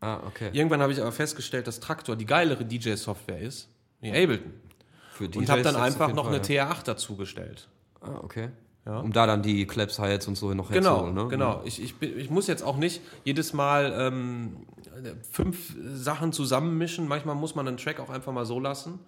[0.00, 0.50] Ah, okay.
[0.52, 3.68] Irgendwann habe ich aber festgestellt, dass Traktor die geilere DJ-Software ist,
[4.00, 4.52] wie Ableton.
[5.12, 7.68] Für Und DJs habe dann einfach noch eine TR8 dazugestellt.
[8.00, 8.48] Ah, okay.
[8.84, 8.98] Ja.
[8.98, 11.28] Um da dann die Claps, Hi-Hats und so noch Genau, herzuholen, ne?
[11.28, 11.62] genau.
[11.64, 14.66] Ich, ich, ich muss jetzt auch nicht jedes Mal ähm,
[15.30, 17.06] fünf Sachen zusammenmischen.
[17.06, 18.98] Manchmal muss man einen Track auch einfach mal so lassen.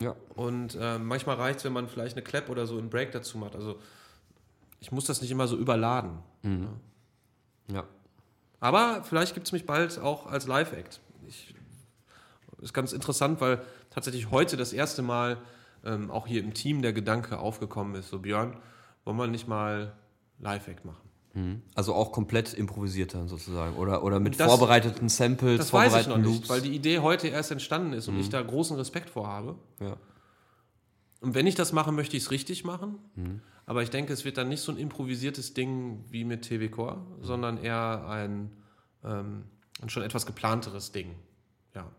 [0.00, 0.14] Ja.
[0.34, 3.38] Und äh, manchmal reicht es, wenn man vielleicht eine Clap oder so einen Break dazu
[3.38, 3.54] macht.
[3.54, 3.78] Also
[4.80, 6.18] ich muss das nicht immer so überladen.
[7.72, 7.84] Ja.
[8.60, 11.00] Aber vielleicht gibt es mich bald auch als Live-Act.
[12.60, 15.38] Ist ganz interessant, weil tatsächlich heute das erste Mal
[15.84, 18.56] ähm, auch hier im Team der Gedanke aufgekommen ist, so Björn,
[19.04, 19.94] wollen wir nicht mal
[20.38, 21.08] Live-Act machen?
[21.34, 21.62] Mhm.
[21.74, 23.76] Also auch komplett improvisiert dann sozusagen.
[23.76, 26.48] Oder, oder mit Das- vorbereiteten Samples, Das weiß ich noch vorbereiteten nicht, Loops.
[26.48, 29.56] weil die Idee heute erst entstanden ist und ich da großen Respekt vor habe.
[29.80, 29.96] ja.
[31.20, 32.98] Und wenn ich das mache, möchte ich es richtig machen.
[33.64, 36.98] Aber ich denke, es wird dann nicht so ein improvisiertes Ding wie mit TV Core,
[37.22, 38.50] sondern eher ein,
[39.02, 39.44] ähm,
[39.80, 41.14] ein schon etwas geplanteres Ding.
[41.74, 41.90] Ja.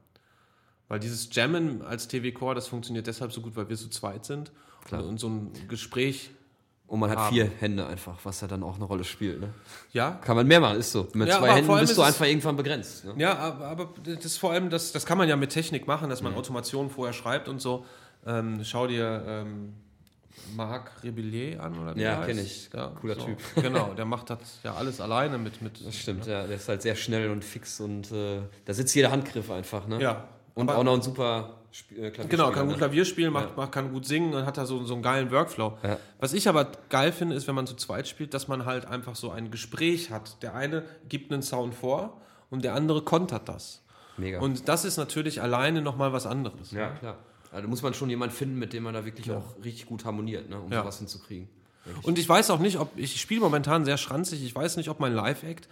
[0.87, 4.51] Weil dieses Jammen als TV-Core, das funktioniert deshalb so gut, weil wir zu zweit sind
[4.83, 5.01] Klar.
[5.01, 6.29] und, und so ein Gespräch.
[6.87, 7.33] Und man hat haben.
[7.33, 9.41] vier Hände einfach, was ja dann auch eine Rolle spielt.
[9.41, 9.49] Ne?
[9.91, 11.07] Ja, Kann man mehr machen, ist so.
[11.13, 13.05] Mit Ja, zwei Händen bist ist du einfach irgendwann begrenzt.
[13.05, 13.13] Ne?
[13.17, 16.09] Ja, aber, aber das ist vor allem, das, das kann man ja mit Technik machen,
[16.11, 17.85] dass man Automationen vorher schreibt und so.
[18.27, 19.73] Ähm, schau dir ähm,
[20.55, 22.71] Marc Rebillet an, oder wie Ja, der heißt.
[22.71, 22.99] kenn ich.
[23.01, 23.37] Cooler Typ.
[23.55, 25.61] Genau, der macht das ja alles alleine mit.
[25.63, 26.45] mit Das stimmt, ja.
[26.45, 29.87] Der ist halt sehr schnell und fix und äh, da sitzt jeder Handgriff einfach.
[29.87, 29.99] Ne?
[30.01, 30.25] Ja.
[30.53, 31.55] Und aber- auch noch ein super
[31.91, 32.77] Äh, Klavierspieler, Genau, kann gut ne?
[32.77, 33.55] Klavier spielen, macht, Ja.
[33.57, 35.77] macht, kann gut singen und hat da so, so einen geilen Workflow.
[35.83, 35.97] Ja.
[36.19, 39.15] Was ich aber geil finde, ist, wenn man zu zweit spielt, dass man halt einfach
[39.15, 40.41] so ein Gespräch hat.
[40.41, 43.81] Der eine gibt einen Sound vor und der andere kontert das.
[44.17, 44.39] Mega.
[44.39, 46.71] Und das ist natürlich alleine nochmal was anderes.
[46.71, 47.17] ja, klar.
[47.51, 50.03] Also da muss man schon jemanden finden, mit dem man da wirklich auch richtig gut
[50.05, 50.59] harmoniert, ne?
[50.59, 50.81] um Ja.
[50.81, 51.47] sowas hinzukriegen.
[51.99, 52.05] ich.
[52.05, 54.43] Und ich weiß auch nicht, ob ich spiele momentan sehr schranzig.
[54.43, 55.67] Ich weiß nicht, ob mein Live-Act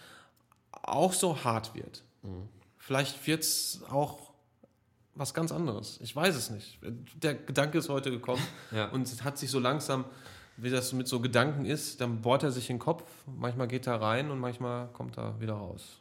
[0.71, 2.03] auch so hart wird.
[2.23, 2.47] Mhm.
[2.77, 4.32] Vielleicht wird es auch
[5.15, 5.99] was ganz anderes.
[6.01, 6.79] Ich weiß es nicht.
[7.21, 8.87] Der Gedanke ist heute gekommen Ja.
[8.89, 10.05] und es hat sich so langsam,
[10.57, 13.03] wie das mit so Gedanken ist, dann bohrt er sich in den Kopf.
[13.25, 15.99] Manchmal geht er rein und manchmal kommt er wieder raus.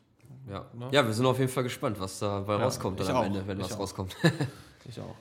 [0.50, 0.64] ja.
[0.74, 0.88] Ne?
[0.92, 3.24] ja, wir sind auf jeden Fall gespannt, was dabei Ja, rauskommt dann am auch.
[3.24, 3.80] Ende, wenn Ich was auch.
[3.80, 4.16] rauskommt.
[4.88, 5.14] Ich auch.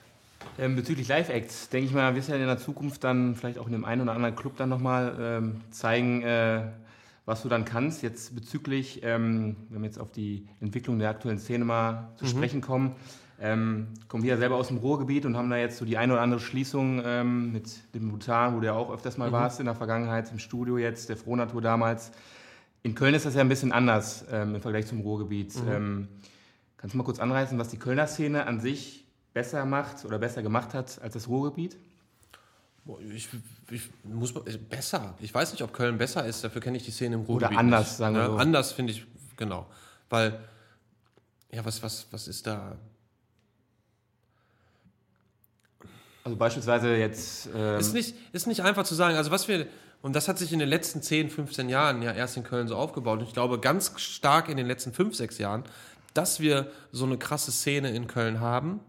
[0.58, 3.66] Ähm, bezüglich Live-Acts, denke ich mal, wirst du ja in der Zukunft dann vielleicht auch
[3.66, 6.64] in dem einen oder anderen Club dann nochmal ähm, zeigen, äh,
[7.26, 8.02] was du dann kannst.
[8.02, 12.60] Jetzt bezüglich, ähm, wenn wir jetzt auf die Entwicklung der aktuellen Szene mal zu sprechen
[12.60, 12.96] kommen,
[13.42, 16.12] ähm, kommen wir ja selber aus dem Ruhrgebiet und haben da jetzt so die eine
[16.12, 19.66] oder andere Schließung ähm, mit dem Bhutan, wo du ja auch öfters mal warst in
[19.66, 22.12] der Vergangenheit, im Studio jetzt, der Frohnatur damals.
[22.84, 25.54] In Köln ist das ja ein bisschen anders ähm, im Vergleich zum Ruhrgebiet.
[25.68, 26.06] Ähm,
[26.76, 30.42] kannst du mal kurz anreißen, was die Kölner Szene an sich besser macht oder besser
[30.42, 31.76] gemacht hat als das Ruhrgebiet?
[33.12, 33.28] Ich,
[33.70, 34.34] ich muss
[34.68, 35.14] besser.
[35.20, 36.44] Ich weiß nicht, ob Köln besser ist.
[36.44, 37.58] Dafür kenne ich die Szene im Ruhrgebiet.
[37.58, 37.96] anders, nicht.
[37.96, 38.36] sagen wir Ja, so.
[38.36, 39.04] Anders finde ich
[39.36, 39.66] genau,
[40.10, 40.38] weil
[41.50, 42.76] ja was was was ist da?
[46.24, 47.48] Also beispielsweise jetzt.
[47.54, 49.16] Ähm, Ist nicht ist nicht einfach zu sagen.
[49.16, 49.66] Also was wir
[50.02, 52.76] und das hat sich in den letzten 10, 15 Jahren ja erst in Köln so
[52.76, 53.20] aufgebaut.
[53.20, 55.64] Und ich glaube ganz stark in den letzten 5, 6 Jahren,
[56.12, 58.80] dass wir so eine krasse Szene in Köln haben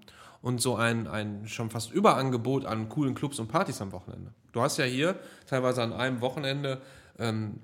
[0.41, 4.33] und so ein, ein schon fast Überangebot an coolen Clubs und Partys am Wochenende.
[4.51, 5.15] Du hast ja hier
[5.47, 6.81] teilweise an einem Wochenende
[7.19, 7.59] ähm,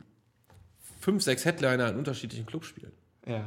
[1.00, 2.94] fünf, sechs Headliner in unterschiedlichen Clubs spielen.
[3.26, 3.44] ja.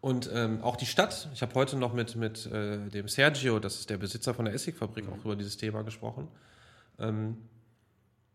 [0.00, 3.80] Und ähm, auch die Stadt, ich habe heute noch mit, mit äh, dem Sergio, das
[3.80, 6.28] ist der Besitzer von der Essigfabrik, auch über dieses Thema gesprochen,
[6.98, 7.36] ähm,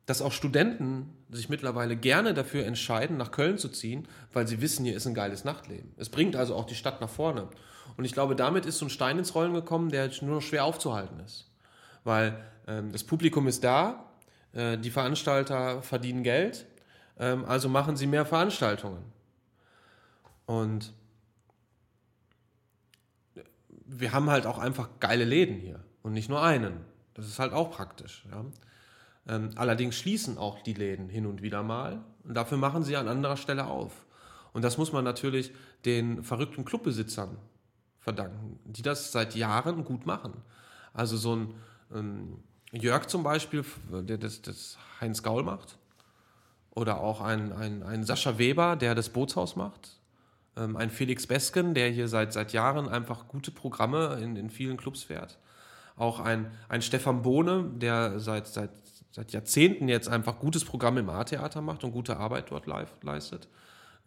[0.06, 4.86] dass auch Studenten sich mittlerweile gerne dafür entscheiden, nach Köln zu ziehen, weil sie wissen,
[4.86, 5.91] hier ist ein geiles Nachtleben.
[5.97, 7.47] Es bringt also auch die Stadt nach vorne.
[7.97, 10.65] Und ich glaube, damit ist so ein Stein ins Rollen gekommen, der nur noch schwer
[10.65, 11.49] aufzuhalten ist.
[12.04, 14.12] Weil ähm, das Publikum ist da,
[14.54, 16.67] äh, die Veranstalter verdienen Geld,
[17.17, 19.04] ähm, also machen sie mehr Veranstaltungen.
[20.45, 20.93] Und
[24.00, 26.82] wir haben halt auch einfach geile Läden hier und nicht nur einen.
[27.14, 28.26] Das ist halt auch praktisch.
[28.32, 28.46] Ja.
[29.28, 33.08] Ähm, allerdings schließen auch die Läden hin und wieder mal und dafür machen sie an
[33.08, 34.06] anderer Stelle auf.
[34.54, 35.52] Und das muss man natürlich
[35.84, 37.38] den verrückten Clubbesitzern
[38.00, 40.34] verdanken, die das seit Jahren gut machen.
[40.94, 41.54] Also so ein
[41.94, 42.38] ähm,
[42.72, 45.78] Jörg zum Beispiel, der das, das Heinz Gaul macht,
[46.72, 50.00] oder auch ein, ein, ein Sascha Weber, der das Bootshaus macht,
[50.58, 54.78] ähm, ein Felix Besken, der hier seit, seit Jahren einfach gute Programme in, in vielen
[54.78, 55.38] Clubs fährt.
[55.98, 58.72] Auch ein, ein Stefan Bohne, der seit, seit,
[59.12, 63.48] seit Jahrzehnten jetzt einfach gutes Programm im A-Theater macht und gute Arbeit dort live leistet.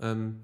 [0.00, 0.40] Ähm,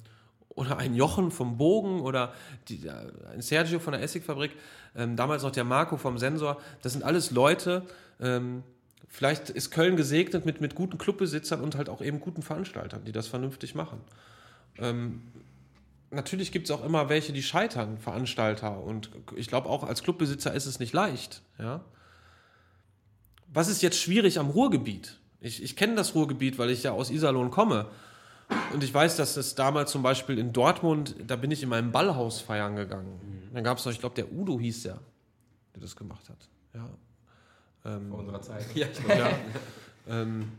[0.49, 2.33] oder ein Jochen vom Bogen oder
[2.69, 4.53] die, ein Sergio von der Essigfabrik,
[4.95, 6.61] ähm, damals noch der Marco vom Sensor.
[6.83, 7.83] Das sind alles Leute,
[8.21, 8.63] ähm,
[9.09, 13.13] vielleicht ist Köln gesegnet mit, mit guten Clubbesitzern und halt auch eben guten Veranstaltern, die
[13.13, 14.01] das vernünftig machen.
[14.79, 15.23] Ähm,
[16.15, 18.83] natürlich gibt es auch immer welche, die scheitern, Veranstalter.
[18.83, 21.43] Und ich glaube, auch als Clubbesitzer ist es nicht leicht.
[21.59, 21.85] Ja?
[23.49, 25.21] Was ist jetzt schwierig am Ruhrgebiet?
[25.41, 27.89] Ich, ich kenne das Ruhrgebiet, weil ich ja aus Iserlohn komme.
[28.73, 31.93] Und ich weiß, dass es damals zum Beispiel in Dortmund, da bin ich in meinem
[31.93, 33.51] Ballhaus feiern gegangen.
[33.53, 35.01] Dann gab es noch, ich glaube, der Udo hieß der,
[35.75, 36.49] der das gemacht hat.
[36.75, 36.91] Ja.
[37.85, 38.65] Ähm, Vor unserer Zeit.
[38.75, 39.31] Ja, ja.
[40.09, 40.53] ähm,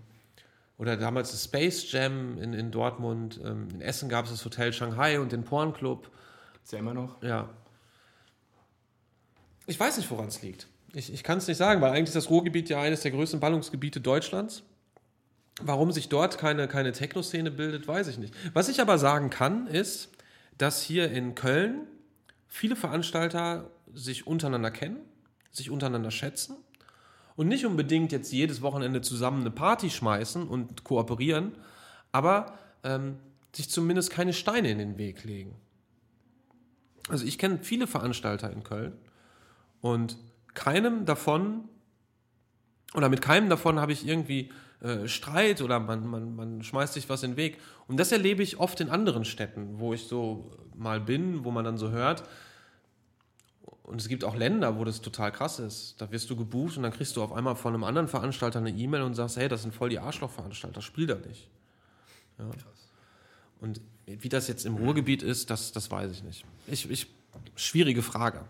[0.78, 3.40] oder damals das Space Jam in, in Dortmund.
[3.44, 6.10] Ähm, in Essen gab es das Hotel Shanghai und den Porn Club.
[6.64, 7.22] Ist ja immer noch.
[7.22, 7.50] Ja.
[9.68, 10.68] Ich weiß nicht, woran es liegt.
[10.94, 13.40] Ich, ich kann es nicht sagen, weil eigentlich ist das Ruhrgebiet ja eines der größten
[13.40, 14.64] Ballungsgebiete Deutschlands.
[15.62, 18.34] Warum sich dort keine, keine Techno-Szene bildet, weiß ich nicht.
[18.54, 20.10] Was ich aber sagen kann, ist,
[20.58, 21.88] dass hier in Köln
[22.48, 24.98] viele Veranstalter sich untereinander kennen,
[25.52, 26.58] sich untereinander schätzen
[27.36, 31.54] und nicht unbedingt jetzt jedes Wochenende zusammen eine Party schmeißen und kooperieren,
[32.12, 33.18] aber ähm,
[33.54, 35.56] sich zumindest keine Steine in den Weg legen.
[37.10, 38.94] Also ich kenne viele Veranstalter in Köln
[39.82, 40.18] und
[40.54, 41.70] keinem davon
[42.94, 47.10] oder mit keinem davon habe ich irgendwie äh, Streit oder man, man, man schmeißt sich
[47.10, 47.58] was in den Weg.
[47.88, 51.66] Und das erlebe ich oft in anderen Städten, wo ich so mal bin, wo man
[51.66, 52.24] dann so hört.
[53.86, 55.96] Und es gibt auch Länder, wo das total krass ist.
[56.00, 58.72] Da wirst du gebucht und dann kriegst du auf einmal von einem anderen Veranstalter eine
[58.72, 61.50] E-Mail und sagst, hey, das sind voll die Arschlochveranstalter, spiel da nicht.
[62.40, 62.50] Ja.
[63.62, 66.46] Und wie das jetzt im Ruhrgebiet ist, das, das weiß ich nicht.
[66.68, 67.08] Ich, ich,
[67.56, 68.42] schwierige Frage.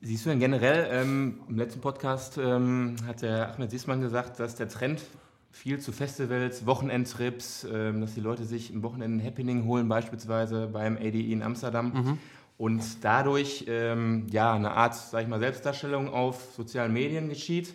[0.00, 4.54] Siehst du denn generell, ähm, im letzten Podcast ähm, hat der Ahmed Siesmann gesagt, dass
[4.54, 5.02] der Trend
[5.50, 10.68] viel zu Festivals, Wochenendtrips, ähm, dass die Leute sich im Wochenende ein Happening holen, beispielsweise
[10.68, 11.92] beim ADI in Amsterdam.
[11.92, 12.18] Mhm.
[12.58, 17.72] Und dadurch ähm, ja, eine Art, sag ich mal, Selbstdarstellung auf sozialen Medien geschieht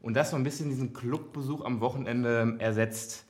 [0.00, 3.26] und das so ein bisschen diesen Clubbesuch am Wochenende ersetzt.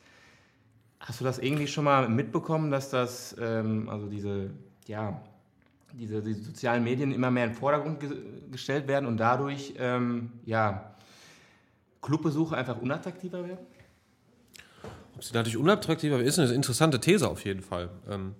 [1.00, 4.50] Hast du das irgendwie schon mal mitbekommen, dass das, ähm, also diese,
[4.86, 5.20] ja,
[5.92, 8.10] diese, diese sozialen Medien immer mehr in den Vordergrund ge
[8.52, 10.94] gestellt werden und dadurch, ähm, ja,
[12.00, 13.66] Clubbesuche einfach unattraktiver werden?
[15.16, 17.90] Ob sie dadurch unattraktiver ist, eine interessante These auf jeden Fall.
[18.08, 18.36] Ähm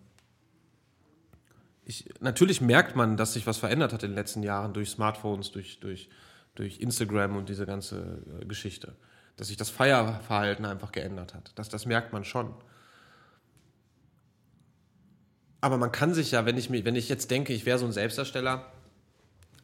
[1.92, 5.52] ich, natürlich merkt man, dass sich was verändert hat in den letzten Jahren durch Smartphones,
[5.52, 6.08] durch, durch,
[6.54, 8.94] durch Instagram und diese ganze äh, Geschichte.
[9.36, 11.52] Dass sich das Feierverhalten einfach geändert hat.
[11.54, 12.54] Das, das merkt man schon.
[15.60, 17.92] Aber man kann sich ja, wenn ich, wenn ich jetzt denke, ich wäre so ein
[17.92, 18.72] Selbstdarsteller,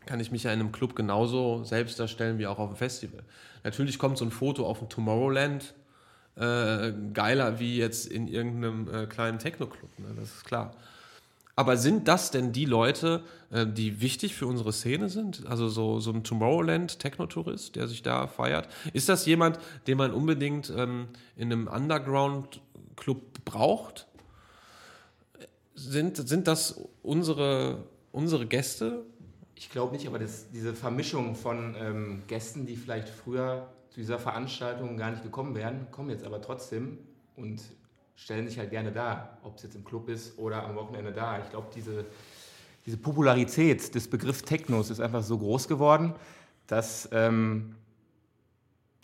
[0.07, 3.23] kann ich mich ja in einem Club genauso selbst darstellen wie auch auf dem Festival.
[3.64, 5.75] Natürlich kommt so ein Foto auf dem Tomorrowland
[6.37, 10.14] äh, geiler wie jetzt in irgendeinem äh, kleinen Techno-Club, ne?
[10.17, 10.75] das ist klar.
[11.59, 15.44] Aber sind das denn die Leute, äh, die wichtig für unsere Szene sind?
[15.49, 18.68] Also so, so ein Tomorrowland Techno-Tourist, der sich da feiert?
[18.92, 24.07] Ist das jemand, den man unbedingt ähm, in einem Underground-Club braucht?
[25.75, 29.05] Sind, sind das unsere, unsere Gäste?
[29.57, 34.21] Ich glaube nicht, aber das, diese Vermischung von ähm, Gästen, die vielleicht früher zu dieser
[34.21, 36.99] Veranstaltung gar nicht gekommen wären, kommen jetzt aber trotzdem
[37.35, 37.61] und
[38.18, 41.38] stellen sich halt gerne da, ob es jetzt im Club ist oder am Wochenende da.
[41.38, 42.04] Ich glaube, diese,
[42.85, 46.14] diese Popularität des Begriffs Technos ist einfach so groß geworden,
[46.66, 47.76] dass ähm,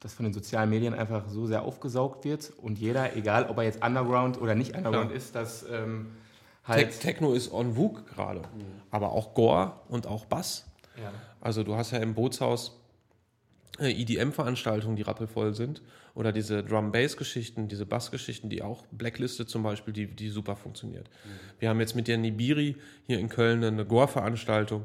[0.00, 3.64] das von den sozialen Medien einfach so sehr aufgesaugt wird und jeder, egal ob er
[3.64, 5.16] jetzt Underground oder nicht Underground Klar.
[5.16, 6.08] ist, dass ähm,
[6.66, 7.00] Te halt.
[7.00, 8.42] Techno ist on vogue gerade,
[8.90, 10.66] aber auch Gore und auch Bass.
[11.00, 11.12] Ja.
[11.40, 12.80] Also du hast ja im Bootshaus
[13.78, 15.82] EDM-Veranstaltungen, die rappelvoll sind.
[16.14, 21.10] Oder diese Drum-Bass-Geschichten, diese Bass-Geschichten, die auch Blackliste zum Beispiel, die, die super funktioniert.
[21.58, 24.84] Wir haben jetzt mit der Nibiri hier in Köln eine Gore-Veranstaltung,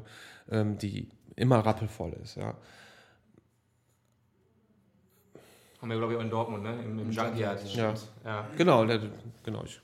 [0.50, 2.36] ähm, die immer rappelvoll ist.
[2.36, 2.56] Ja.
[5.80, 6.78] Haben wir, glaube ich, auch in Dortmund, ne?
[6.84, 7.74] Im, im Junkyard.
[7.74, 7.94] Ja.
[7.96, 8.12] stimmt.
[8.24, 8.46] ja.
[8.56, 9.00] Genau, der,
[9.44, 9.64] genau.
[9.64, 9.80] Ich,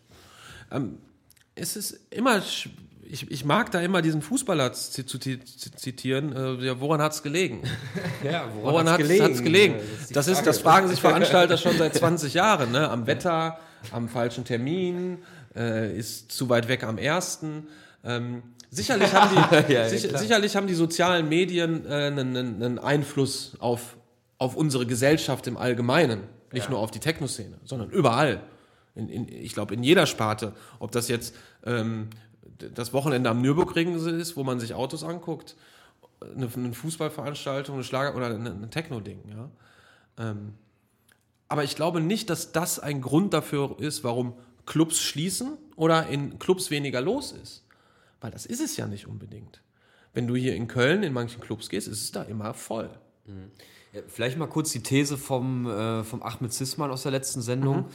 [0.71, 0.99] ähm,
[1.55, 2.42] es ist immer,
[3.11, 7.62] ich, ich mag da immer diesen Fußballer zu, zitieren, äh, ja, woran hat es gelegen?
[8.25, 9.77] Ja, Woran hat es gelegen?
[10.12, 12.73] Das, ist, das fragen sich Veranstalter schon seit 20 Jahren.
[12.73, 12.88] Ne?
[12.88, 13.59] Am Wetter,
[13.92, 15.19] am falschen Termin,
[15.55, 17.69] äh, ist zu weit weg am ersten.
[18.05, 22.79] Ähm, sicherlich, haben die, Ja, ja, sicher, sicherlich haben die sozialen Medien äh, einen, einen,
[22.79, 23.97] Einfluss auf,
[24.38, 26.21] auf unsere Gesellschaft im Allgemeinen.
[26.53, 26.71] Nicht Ja.
[26.71, 28.40] nur auf die Techno-Szene, sondern überall.
[28.95, 30.55] In, in, ich glaube, in jeder Sparte.
[30.79, 32.09] Ob das jetzt ähm,
[32.59, 35.57] das Wochenende am Nürburgring ist, wo man sich Autos anguckt,
[36.21, 39.21] eine, eine Fußballveranstaltung, eine Schlager oder ein, Techno-Ding.
[39.29, 39.51] Ja?
[40.19, 40.55] Ähm,
[41.49, 46.38] aber ich glaube nicht, dass das ein Grund dafür ist, warum Clubs schließen oder in
[46.38, 47.64] Clubs weniger los ist.
[48.21, 49.62] Weil das ist es ja nicht unbedingt.
[50.12, 52.90] Wenn du hier in Köln in manchen Clubs gehst, ist es da immer voll.
[53.92, 57.87] Ja, vielleicht mal kurz die These vom, äh, vom Ahmed Sisman aus der letzten Sendung.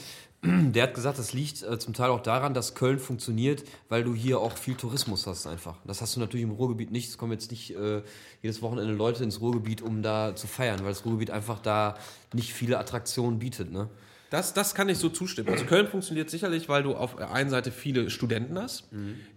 [0.44, 4.16] Der hat gesagt, das liegt äh, zum Teil auch daran, dass Köln funktioniert, weil du
[4.16, 5.76] hier auch viel Tourismus hast einfach.
[5.86, 7.10] Das hast du natürlich im Ruhrgebiet nicht.
[7.10, 8.02] Es kommen jetzt nicht äh,
[8.42, 11.96] jedes Wochenende Leute ins Ruhrgebiet, um da zu feiern, weil das Ruhrgebiet einfach da
[12.34, 13.72] nicht viele Attraktionen bietet.
[13.72, 13.88] Ne?
[14.32, 15.50] Das, das kann ich so zustimmen.
[15.50, 18.86] Also Köln funktioniert sicherlich, weil du auf der einen Seite viele Studenten hast,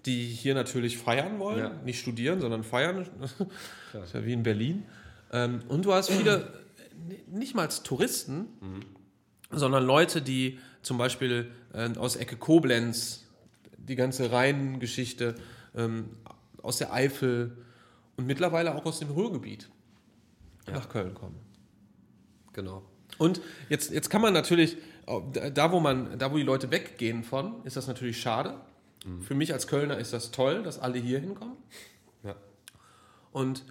[0.06, 1.58] die hier natürlich feiern wollen.
[1.58, 1.70] Ja.
[1.84, 3.06] Nicht studieren, sondern feiern.
[3.92, 4.84] Das ist ja wie in Berlin.
[5.32, 6.52] Ähm, und du hast viele,
[7.30, 8.46] n- nicht mal Touristen,
[9.50, 13.24] sondern Leute, die zum Beispiel äh, aus Ecke Koblenz,
[13.76, 15.34] die ganze Rheingeschichte,
[15.74, 16.10] ähm,
[16.62, 17.56] aus der Eifel
[18.16, 19.68] und mittlerweile auch aus dem Ruhrgebiet
[20.72, 21.38] nach Köln kommen.
[22.52, 22.82] Genau.
[23.18, 24.76] Und jetzt, jetzt kann man natürlich,
[25.52, 28.60] da wo, man, da wo die Leute weggehen von, ist das natürlich schade.
[29.20, 31.56] Für mich als Kölner ist das toll, dass alle hier hinkommen.
[32.22, 32.34] Ja.
[33.32, 33.64] Und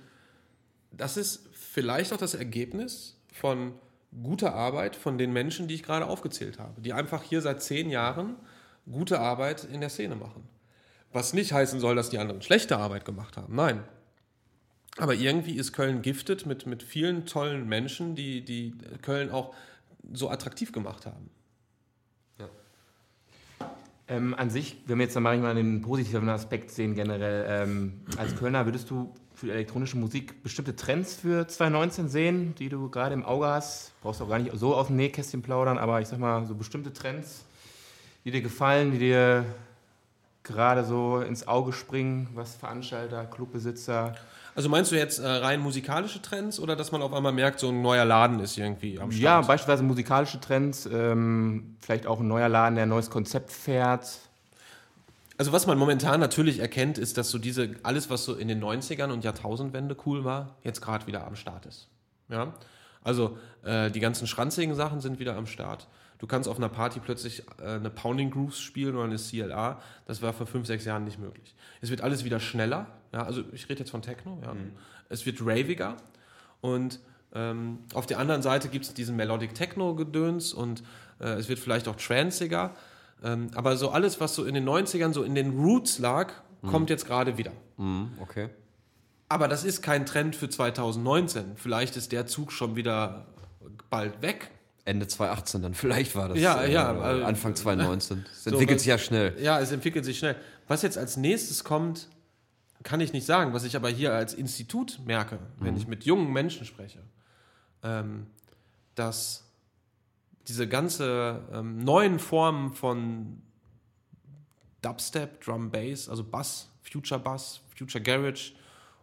[0.91, 3.74] das ist vielleicht auch das Ergebnis von
[4.22, 7.89] guter Arbeit von den Menschen, die ich gerade aufgezählt habe, die einfach hier seit zehn
[7.89, 8.36] Jahren
[8.89, 10.47] gute Arbeit in der Szene machen.
[11.11, 13.55] Was nicht heißen soll, dass die anderen schlechte Arbeit gemacht haben.
[13.55, 13.84] Nein.
[14.97, 19.55] Aber irgendwie ist Köln giftet mit, mit vielen tollen Menschen, die, die Köln auch
[20.11, 21.30] so attraktiv gemacht haben.
[24.09, 28.66] Ähm, an sich, wenn wir jetzt mal den positiven Aspekt sehen generell, ähm, als Kölner
[28.66, 29.14] würdest du
[29.44, 33.91] für elektronische Musik bestimmte Trends für 2019 sehen, die du gerade im Auge hast?
[34.02, 36.56] Brauchst du auch gar nicht so aus dem Nähkästchen plaudern, aber ich sag mal, so
[36.56, 37.44] bestimmte Trends,
[38.24, 39.44] die dir gefallen, die dir
[40.44, 44.16] gerade so ins Auge springen, was Veranstalter, Clubbesitzer.
[44.56, 47.68] Also meinst du jetzt äh, rein musikalische Trends oder dass man auf einmal merkt, so
[47.68, 49.22] ein neuer Laden ist irgendwie am Start?
[49.22, 54.22] Ja, beispielsweise musikalische Trends, ähm, vielleicht auch ein neuer Laden, der ein neues Konzept fährt.
[55.44, 58.64] Also was man momentan natürlich erkennt, ist, dass so diese, alles, was so in den
[58.64, 61.89] 90ern und Jahrtausendwende cool war, jetzt gerade wieder am Start ist.
[62.30, 62.54] Ja?
[63.04, 65.89] Also äh, die ganzen schranzigen Sachen sind wieder am Start.
[66.20, 69.82] Du kannst auf einer Party plötzlich äh, eine Pounding Grooves spielen oder eine CLA.
[70.06, 71.54] Das war vor fünf, sechs Jahren nicht möglich.
[71.82, 72.88] Es wird alles wieder schneller.
[73.12, 73.24] Ja?
[73.24, 74.39] Also ich rede jetzt von Techno.
[74.44, 74.54] Ja?
[74.54, 74.72] Mhm.
[75.10, 75.98] Es wird raviger.
[76.62, 77.02] Und
[77.36, 80.84] ähm, auf der anderen Seite gibt es diesen Melodic Techno-Gedöns und
[81.20, 82.74] äh, es wird vielleicht auch transiger.
[83.24, 86.67] Ähm, aber so alles, was so in den 90ern so in den Roots lag, mhm.
[86.67, 87.53] kommt jetzt gerade wieder.
[87.78, 88.49] Mhm, okay.
[89.30, 91.53] Aber das ist kein Trend für 2019.
[91.55, 93.26] Vielleicht ist der Zug schon wieder
[93.89, 94.51] bald weg.
[94.86, 96.39] Ende 2018 dann, vielleicht war das.
[96.39, 96.93] Ja, äh, ja.
[96.93, 98.26] Also, Anfang 2019.
[98.32, 99.36] Es entwickelt so, sich ja schnell.
[99.41, 100.36] Ja, es entwickelt sich schnell.
[100.67, 102.09] Was jetzt als nächstes kommt,
[102.84, 103.53] kann ich nicht sagen.
[103.53, 105.80] Was ich aber hier als Institut merke, wenn mhm.
[105.80, 106.99] ich mit jungen Menschen spreche,
[107.82, 108.28] ähm,
[108.95, 109.45] dass
[110.48, 113.41] diese ganze ähm, neuen Formen von
[114.82, 118.54] Dubstep, Drum Bass, also Bass, Future Bass, Future Garage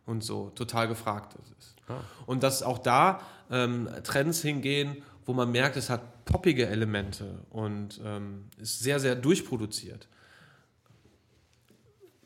[0.06, 1.74] und so total gefragt ist.
[1.88, 2.00] Ah.
[2.26, 3.20] Und dass auch da
[3.50, 9.14] ähm, Trends hingehen, wo man merkt, es hat poppige Elemente und ähm, ist sehr, sehr
[9.14, 10.08] durchproduziert.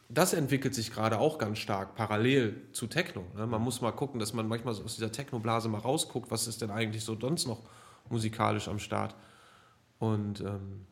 [0.09, 3.25] Das entwickelt sich gerade auch ganz stark parallel zu Techno.
[3.37, 3.47] Ne?
[3.47, 6.71] Man muss mal gucken, dass man manchmal aus dieser Techno-Blase mal rausguckt, was ist denn
[6.71, 7.63] eigentlich so sonst noch
[8.09, 9.15] musikalisch am Start.
[9.99, 10.87] Und ähm,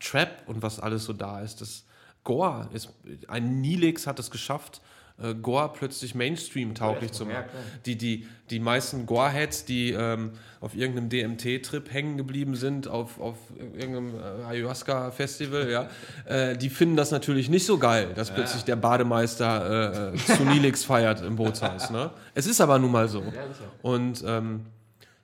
[0.00, 1.60] Trap und was alles so da ist.
[1.60, 1.84] Das
[2.24, 2.90] Gore ist,
[3.28, 4.80] ein Nilix hat es geschafft,
[5.22, 7.44] äh, Gore plötzlich Mainstream-tauglich zu machen.
[7.86, 13.36] die, die, die meisten Gore-Heads, die ähm, auf irgendeinem DMT-Trip hängen geblieben sind, auf, auf
[13.58, 15.88] irgendeinem äh, Ayahuasca-Festival, ja,
[16.26, 18.34] äh, die finden das natürlich nicht so geil, dass ja.
[18.34, 21.90] plötzlich der Bademeister äh, äh, zu Nilix feiert im Bootshaus.
[21.90, 22.10] Ne?
[22.34, 23.22] Es ist aber nun mal so.
[23.82, 24.66] Und ähm,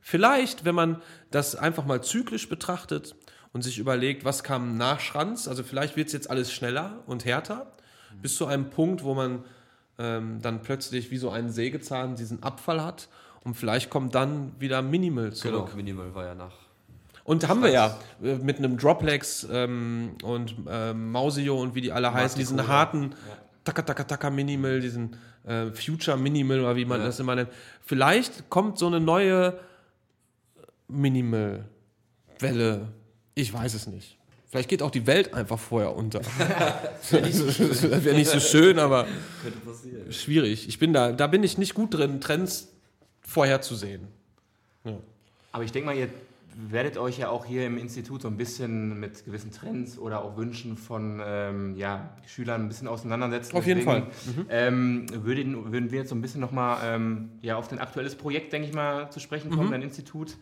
[0.00, 3.14] vielleicht, wenn man das einfach mal zyklisch betrachtet
[3.52, 7.24] und sich überlegt, was kam nach Schranz, also vielleicht wird es jetzt alles schneller und
[7.24, 7.72] härter,
[8.22, 9.44] bis zu einem Punkt, wo man
[9.98, 13.08] ähm, dann plötzlich wie so ein Sägezahn diesen Abfall hat
[13.44, 15.66] und vielleicht kommt dann wieder Minimal zurück.
[15.66, 16.54] Genau, Minimal war ja nach.
[17.24, 21.92] Und haben wir ja äh, mit einem Droplex ähm, und ähm, Mausio und wie die
[21.92, 23.36] alle heißen, diesen harten ja.
[23.64, 27.06] Taka Taka Taka Minimal, diesen äh, Future Minimal oder wie man ja.
[27.06, 27.50] das immer nennt.
[27.82, 29.58] Vielleicht kommt so eine neue
[30.90, 32.88] Minimal-Welle.
[33.34, 34.18] Ich weiß es nicht.
[34.50, 36.20] Vielleicht geht auch die Welt einfach vorher unter.
[36.38, 39.06] das wäre nicht, so wär nicht so schön, aber
[40.10, 40.68] schwierig.
[40.68, 42.68] Ich bin da, da bin ich nicht gut drin, Trends
[43.20, 44.08] vorherzusehen.
[44.84, 44.96] Ja.
[45.52, 46.08] Aber ich denke mal, ihr
[46.68, 50.36] werdet euch ja auch hier im Institut so ein bisschen mit gewissen Trends oder auch
[50.36, 53.56] Wünschen von ähm, ja, Schülern ein bisschen auseinandersetzen.
[53.56, 54.00] Auf jeden Fall.
[54.00, 54.46] Mhm.
[54.48, 58.52] Ähm, würden, würden wir jetzt so ein bisschen nochmal ähm, ja, auf dein aktuelles Projekt,
[58.52, 59.72] denke ich mal, zu sprechen kommen, mhm.
[59.72, 60.36] dein Institut.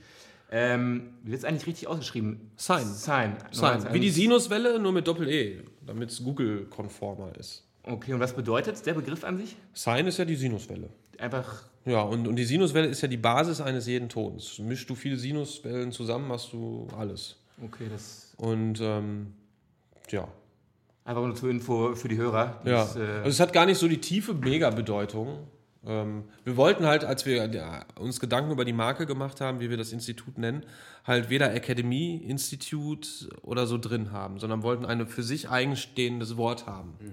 [0.50, 2.50] Ähm, wie wird es eigentlich richtig ausgeschrieben?
[2.56, 2.84] Sign.
[2.86, 3.36] Sign.
[3.50, 3.86] Sign.
[3.92, 7.64] Wie die Sinuswelle, nur mit Doppel-E, damit es Google-konformer ist.
[7.82, 9.56] Okay, und was bedeutet der Begriff an sich?
[9.74, 10.88] Sign ist ja die Sinuswelle.
[11.18, 11.64] Einfach.
[11.84, 14.58] Ja, und, und die Sinuswelle ist ja die Basis eines jeden Tons.
[14.58, 17.36] Mischst du viele Sinuswellen zusammen, machst du alles.
[17.62, 18.34] Okay, das.
[18.36, 19.34] Und ähm,
[20.10, 20.28] ja.
[21.04, 22.60] Einfach nur zur Info für die Hörer.
[22.64, 22.84] Ja.
[22.84, 25.46] Das, äh also es hat gar nicht so die tiefe Mega-Bedeutung.
[25.86, 29.70] Ähm, wir wollten halt, als wir ja, uns Gedanken über die Marke gemacht haben, wie
[29.70, 30.64] wir das Institut nennen,
[31.04, 36.66] halt weder Akademie, Institut oder so drin haben, sondern wollten ein für sich eigenstehendes Wort
[36.66, 36.94] haben.
[37.00, 37.12] Mhm.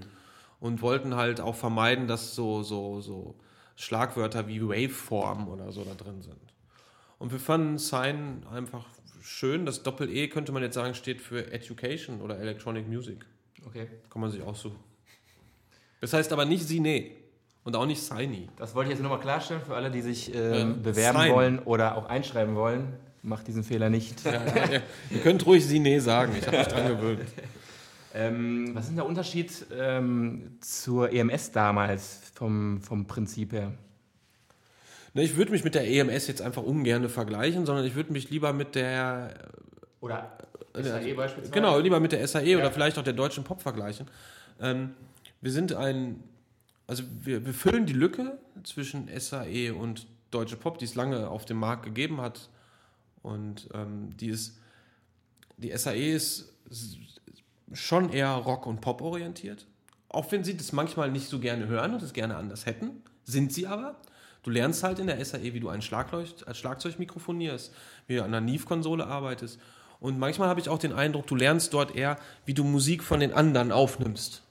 [0.59, 3.35] Und wollten halt auch vermeiden, dass so, so, so
[3.75, 6.39] Schlagwörter wie Waveform oder so da drin sind.
[7.19, 8.87] Und wir fanden Sign einfach
[9.21, 9.65] schön.
[9.65, 13.25] Das Doppel-E könnte man jetzt sagen, steht für Education oder Electronic Music.
[13.65, 13.87] Okay.
[14.09, 14.79] Kann man sich aussuchen.
[16.01, 17.11] Das heißt aber nicht Sine.
[17.65, 18.47] Und auch nicht Signy.
[18.57, 21.33] Das wollte ich jetzt nochmal klarstellen für alle, die sich äh, ähm, bewerben Sign.
[21.33, 22.93] wollen oder auch einschreiben wollen.
[23.23, 24.23] Macht diesen Fehler nicht.
[24.23, 27.21] Ja, ja, ihr könnt ruhig Sine sagen, ich habe mich dran gewöhnt.
[28.17, 33.73] Ähm, was ist denn der Unterschied ähm, zur EMS damals vom, vom Prinzip her?
[35.13, 38.29] Ne, ich würde mich mit der EMS jetzt einfach ungern vergleichen, sondern ich würde mich
[38.29, 39.33] lieber mit der.
[39.99, 40.37] Oder
[40.73, 41.51] SAE beispielsweise?
[41.51, 42.57] Genau, lieber mit der SAE ja.
[42.57, 44.07] oder vielleicht auch der deutschen Pop vergleichen.
[44.61, 44.91] Ähm,
[45.41, 46.23] wir sind ein,
[46.87, 51.45] also wir, wir füllen die Lücke zwischen SAE und Deutsche Pop, die es lange auf
[51.45, 52.49] dem Markt gegeben hat.
[53.21, 54.59] Und ähm, die ist,
[55.57, 56.53] die SAE ist
[57.73, 59.65] schon eher Rock- und Pop orientiert.
[60.09, 63.51] Auch wenn sie das manchmal nicht so gerne hören und es gerne anders hätten, sind
[63.51, 63.99] sie aber.
[64.43, 67.73] Du lernst halt in der SAE, wie du ein Schlagzeug mikrofonierst,
[68.05, 69.59] wie du an einer Neve-Konsole arbeitest.
[69.99, 73.19] Und manchmal habe ich auch den Eindruck, du lernst dort eher, wie du Musik von
[73.19, 74.43] den anderen aufnimmst.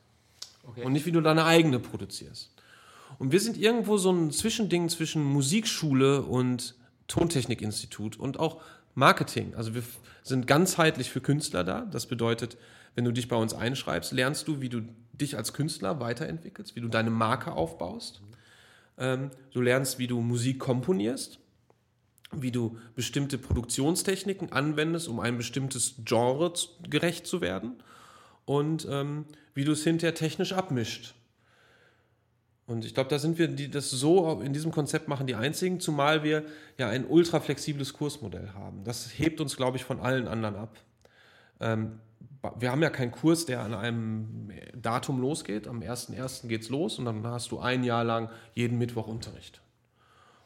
[0.67, 0.85] Okay.
[0.85, 2.55] Und nicht, wie du deine eigene produzierst.
[3.19, 6.75] Und wir sind irgendwo so ein Zwischending zwischen Musikschule und
[7.07, 8.61] Tontechnikinstitut und auch
[8.95, 9.55] Marketing.
[9.55, 9.83] Also wir
[10.23, 11.83] sind ganzheitlich für Künstler da.
[11.83, 12.57] Das bedeutet,
[12.95, 16.81] wenn du dich bei uns einschreibst, lernst du, wie du dich als Künstler weiterentwickelst, wie
[16.81, 18.23] du deine Marke aufbaust.
[18.99, 21.39] Ähm, du lernst, wie du Musik komponierst,
[22.33, 26.53] wie du bestimmte Produktionstechniken anwendest, um ein bestimmtes Genre
[26.89, 27.75] gerecht zu werden
[28.45, 31.14] und ähm, wie du es hinterher technisch abmischt.
[32.66, 35.80] Und ich glaube, da sind wir, die das so in diesem Konzept machen, die einzigen,
[35.80, 36.45] zumal wir
[36.78, 38.84] ja ein ultra flexibles Kursmodell haben.
[38.84, 40.78] Das hebt uns, glaube ich, von allen anderen ab.
[41.61, 42.01] Ähm,
[42.59, 45.66] wir haben ja keinen Kurs, der an einem Datum losgeht.
[45.66, 46.47] Am 1.1.
[46.47, 49.61] geht es los und dann hast du ein Jahr lang jeden Mittwoch Unterricht.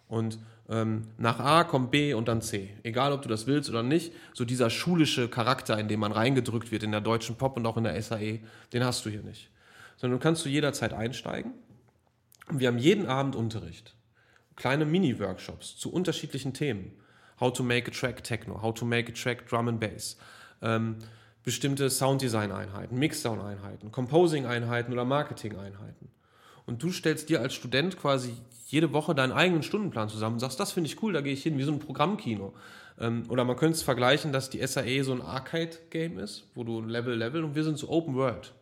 [0.09, 0.39] Und
[0.69, 2.71] ähm, nach A kommt B und dann C.
[2.83, 6.73] Egal, ob du das willst oder nicht, so dieser schulische Charakter, in dem man reingedrückt
[6.73, 8.41] wird in der deutschen Pop und auch in der SAE,
[8.73, 9.51] den hast du hier nicht.
[9.97, 11.53] Sondern du kannst zu jederzeit einsteigen.
[12.49, 13.95] Und wir haben jeden Abend Unterricht.
[14.57, 16.93] Kleine Mini-Workshops zu unterschiedlichen Themen.
[17.41, 20.17] How to make a track Techno, how to make a track Drum and Bass.
[20.61, 20.97] Ähm,
[21.45, 26.11] bestimmte Sounddesign-Einheiten, Mixdown-Einheiten, Composing-Einheiten oder Marketing-Einheiten.
[26.69, 28.35] Und du stellst dir als Student quasi
[28.67, 31.43] jede Woche deinen eigenen Stundenplan zusammen und sagst, das finde ich cool, da gehe ich
[31.43, 32.53] hin, wie so ein Programmkino.
[33.01, 36.83] Ähm, oder man könnte es vergleichen, dass die SAE so ein Arcade-Game ist, wo du
[36.83, 38.53] Level, Level und wir sind so Open World.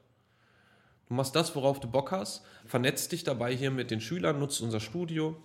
[1.09, 4.61] Du machst das, worauf du Bock hast, vernetzt dich dabei hier mit den Schülern, nutzt
[4.61, 5.37] unser Studio,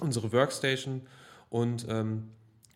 [0.00, 1.02] unsere Workstation
[1.50, 2.30] und ähm,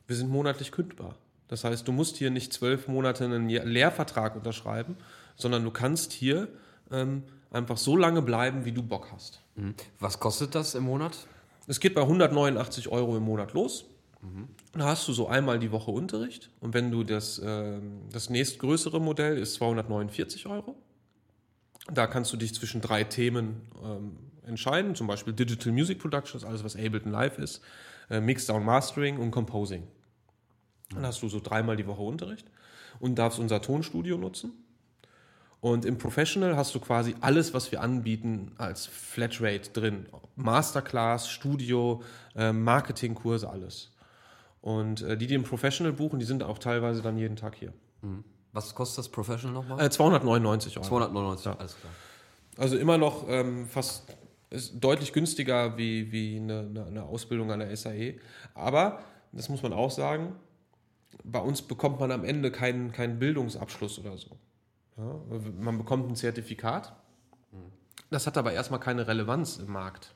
[0.07, 1.17] wir sind monatlich kündbar.
[1.49, 4.97] Das heißt, du musst hier nicht zwölf Monate einen Lehrvertrag unterschreiben,
[5.35, 6.47] sondern du kannst hier
[6.93, 9.40] ähm, einfach so lange bleiben, wie du Bock hast.
[9.57, 9.74] Mhm.
[9.98, 11.16] Was kostet das im Monat?
[11.66, 13.84] Es geht bei 189 Euro im Monat los.
[14.22, 14.48] Mhm.
[14.72, 16.51] Da hast du so einmal die Woche Unterricht.
[16.61, 17.78] Und wenn du das, äh,
[18.12, 20.76] das nächstgrößere Modell ist 249 Euro.
[21.92, 26.62] Da kannst du dich zwischen drei Themen ähm, entscheiden, zum Beispiel Digital Music Production, alles
[26.62, 27.62] was Ableton Live ist,
[28.11, 29.86] äh, Mixdown Mastering und Composing.
[30.90, 32.46] Dann hast du so dreimal die Woche Unterricht
[32.98, 34.53] und darfst unser Tonstudio nutzen.
[35.61, 40.07] Und im Professional hast du quasi alles, was wir anbieten, als Flatrate drin.
[40.37, 42.03] Masterclass, Studio,
[42.35, 43.91] äh, Marketingkurse, alles.
[44.63, 47.73] Und äh, die, die im Professional buchen, die sind auch teilweise dann jeden Tag hier.
[48.01, 48.25] Mhm.
[48.53, 49.85] Was kostet das Professional nochmal?
[49.85, 50.87] Äh, 299 Euro.
[50.87, 51.57] 299, ja.
[51.59, 51.93] alles klar.
[52.57, 54.17] Also immer noch ähm, fast
[54.75, 58.19] deutlich günstiger wie, wie eine, eine Ausbildung an der SAE.
[58.55, 59.01] Aber,
[59.33, 60.35] das muss man auch sagen,
[61.23, 64.31] bei uns bekommt man am Ende keinen, keinen Bildungsabschluss oder so.
[65.01, 66.92] Ja, man bekommt ein Zertifikat.
[68.11, 70.14] Das hat aber erstmal keine Relevanz im Markt.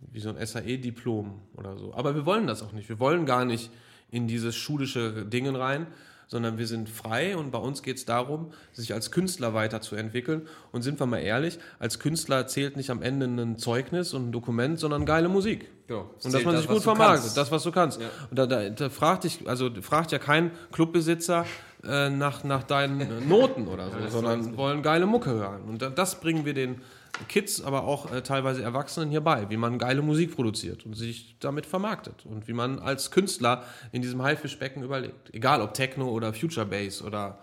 [0.00, 1.92] Wie so ein SAE-Diplom oder so.
[1.92, 2.88] Aber wir wollen das auch nicht.
[2.88, 3.70] Wir wollen gar nicht
[4.10, 5.88] in dieses schulische Dingen rein,
[6.28, 10.46] sondern wir sind frei und bei uns geht es darum, sich als Künstler weiterzuentwickeln.
[10.72, 14.32] Und sind wir mal ehrlich, als Künstler zählt nicht am Ende ein Zeugnis und ein
[14.32, 15.70] Dokument, sondern geile Musik.
[15.88, 18.00] Ja, und dass man sich das, gut vermarktet, das, was du kannst.
[18.00, 18.08] Ja.
[18.30, 21.44] Und da, da, da, fragt dich, also fragt ja kein Clubbesitzer
[21.84, 25.62] äh, nach, nach deinen Noten oder so, ja, sondern wollen geile Mucke hören.
[25.62, 26.80] Und das bringen wir den
[27.28, 31.66] Kids, aber auch äh, teilweise Erwachsenen hierbei, wie man geile Musik produziert und sich damit
[31.66, 35.32] vermarktet und wie man als Künstler in diesem Haifischbecken überlebt.
[35.32, 37.38] Egal ob Techno oder Future Bass oder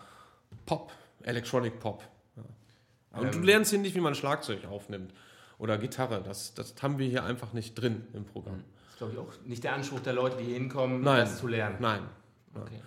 [0.65, 0.91] Pop,
[1.23, 2.03] Electronic Pop.
[2.35, 3.19] Ja.
[3.19, 3.31] Und ähm.
[3.31, 5.13] du lernst hier nicht, wie man Schlagzeug aufnimmt
[5.57, 6.21] oder Gitarre.
[6.23, 8.63] Das, das haben wir hier einfach nicht drin im Programm.
[8.83, 11.21] Das ist, glaube ich, auch nicht der Anspruch der Leute, die hier hinkommen, Nein.
[11.21, 11.77] das zu lernen.
[11.79, 12.01] Nein.
[12.53, 12.81] Okay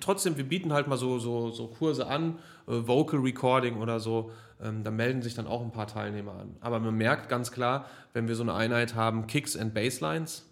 [0.00, 4.30] trotzdem, wir bieten halt mal so, so, so Kurse an, äh, Vocal Recording oder so.
[4.62, 6.56] Ähm, da melden sich dann auch ein paar Teilnehmer an.
[6.60, 10.44] Aber man merkt ganz klar, wenn wir so eine Einheit haben, Kicks and Basslines,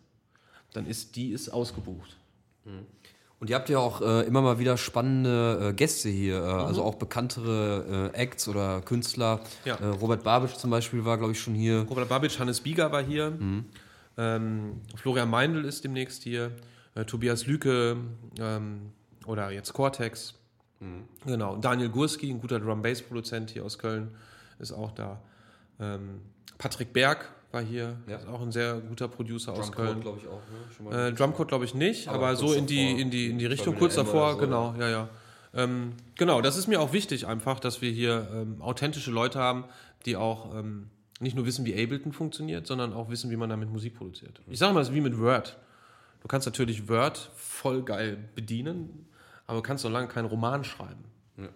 [0.73, 2.17] dann ist die ist ausgebucht.
[2.65, 2.87] Mhm.
[3.39, 6.61] Und ihr habt ja auch äh, immer mal wieder spannende äh, Gäste hier, äh, mhm.
[6.61, 9.41] also auch bekanntere äh, Acts oder Künstler.
[9.65, 9.75] Ja.
[9.75, 11.85] Äh, Robert Babic zum Beispiel war, glaube ich, schon hier.
[11.89, 13.33] Robert Babic, Hannes Bieger war hier.
[13.33, 13.65] Mhm.
[14.17, 16.53] Ähm, Florian Meindl ist demnächst hier
[16.95, 17.97] äh, Tobias Lüke
[18.39, 18.93] ähm,
[19.27, 20.35] oder jetzt Cortex.
[20.81, 21.05] Mhm.
[21.27, 21.57] Genau.
[21.57, 24.11] Daniel Gurski, ein guter Drum-Bass-Produzent hier aus Köln,
[24.59, 25.23] ist auch da.
[25.81, 26.21] Ähm,
[26.59, 28.17] Patrick Berg war hier, ja.
[28.17, 30.01] ist auch ein sehr guter Producer aus Köln.
[30.01, 30.91] glaube ich auch.
[30.91, 31.09] Ne?
[31.09, 33.77] Äh, Drumcode glaube ich nicht, aber, aber so in die, in, die, in die Richtung
[33.77, 35.09] kurz davor, so, genau, ja, ja.
[35.55, 39.65] Ähm, genau, das ist mir auch wichtig einfach, dass wir hier ähm, authentische Leute haben,
[40.07, 40.89] die auch ähm,
[41.21, 44.41] nicht nur wissen, wie Ableton funktioniert, sondern auch wissen, wie man damit Musik produziert.
[44.49, 45.59] Ich sage mal, es ist wie mit Word.
[46.23, 49.09] Du kannst natürlich Word voll geil bedienen,
[49.47, 51.05] aber du kannst noch lange keinen Roman schreiben.
[51.37, 51.49] Ja.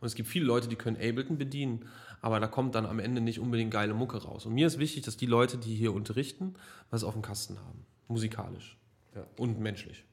[0.00, 1.86] Und es gibt viele Leute, die können Ableton bedienen,
[2.20, 4.46] aber da kommt dann am Ende nicht unbedingt geile Mucke raus.
[4.46, 6.54] Und mir ist wichtig, dass die Leute, die hier unterrichten,
[6.90, 7.86] was auf dem Kasten haben.
[8.08, 8.78] Musikalisch
[9.14, 9.24] ja.
[9.38, 10.04] und menschlich.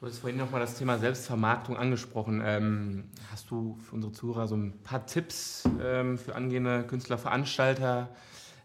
[0.00, 2.40] Du hast vorhin nochmal das Thema Selbstvermarktung angesprochen.
[2.42, 8.08] Ähm, hast du für unsere Zuhörer so ein paar Tipps ähm, für angehende Künstler, Veranstalter,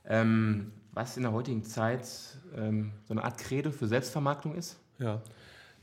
[0.05, 2.07] ähm, was in der heutigen Zeit
[2.55, 4.77] ähm, so eine Art Credo für Selbstvermarktung ist?
[4.97, 5.21] Ja,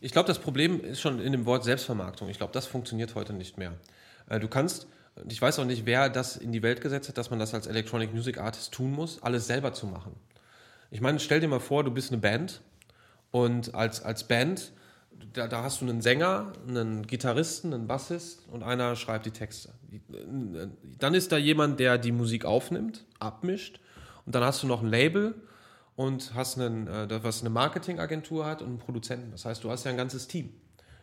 [0.00, 2.28] ich glaube, das Problem ist schon in dem Wort Selbstvermarktung.
[2.28, 3.74] Ich glaube, das funktioniert heute nicht mehr.
[4.28, 4.88] Äh, du kannst,
[5.28, 7.68] ich weiß auch nicht, wer das in die Welt gesetzt hat, dass man das als
[7.68, 10.16] Electronic Music Artist tun muss, alles selber zu machen.
[10.90, 12.62] Ich meine, stell dir mal vor, du bist eine Band
[13.30, 14.72] und als, als Band
[15.34, 19.68] da, da, hast du einen Sänger, einen Gitarristen, einen Bassist und einer schreibt die Texte.
[20.98, 23.78] Dann ist da jemand, der die Musik aufnimmt, abmischt
[24.26, 25.34] und dann hast du noch ein Label
[25.96, 29.30] und hast einen, äh, was eine Marketingagentur hat und einen Produzenten.
[29.30, 30.50] Das heißt, du hast ja ein ganzes Team.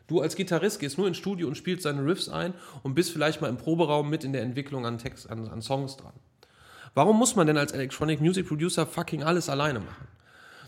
[0.07, 3.41] Du als Gitarrist gehst nur ins Studio und spielst deine Riffs ein und bist vielleicht
[3.41, 6.13] mal im Proberaum mit in der Entwicklung an, Text, an, an Songs dran.
[6.95, 10.07] Warum muss man denn als Electronic Music Producer fucking alles alleine machen?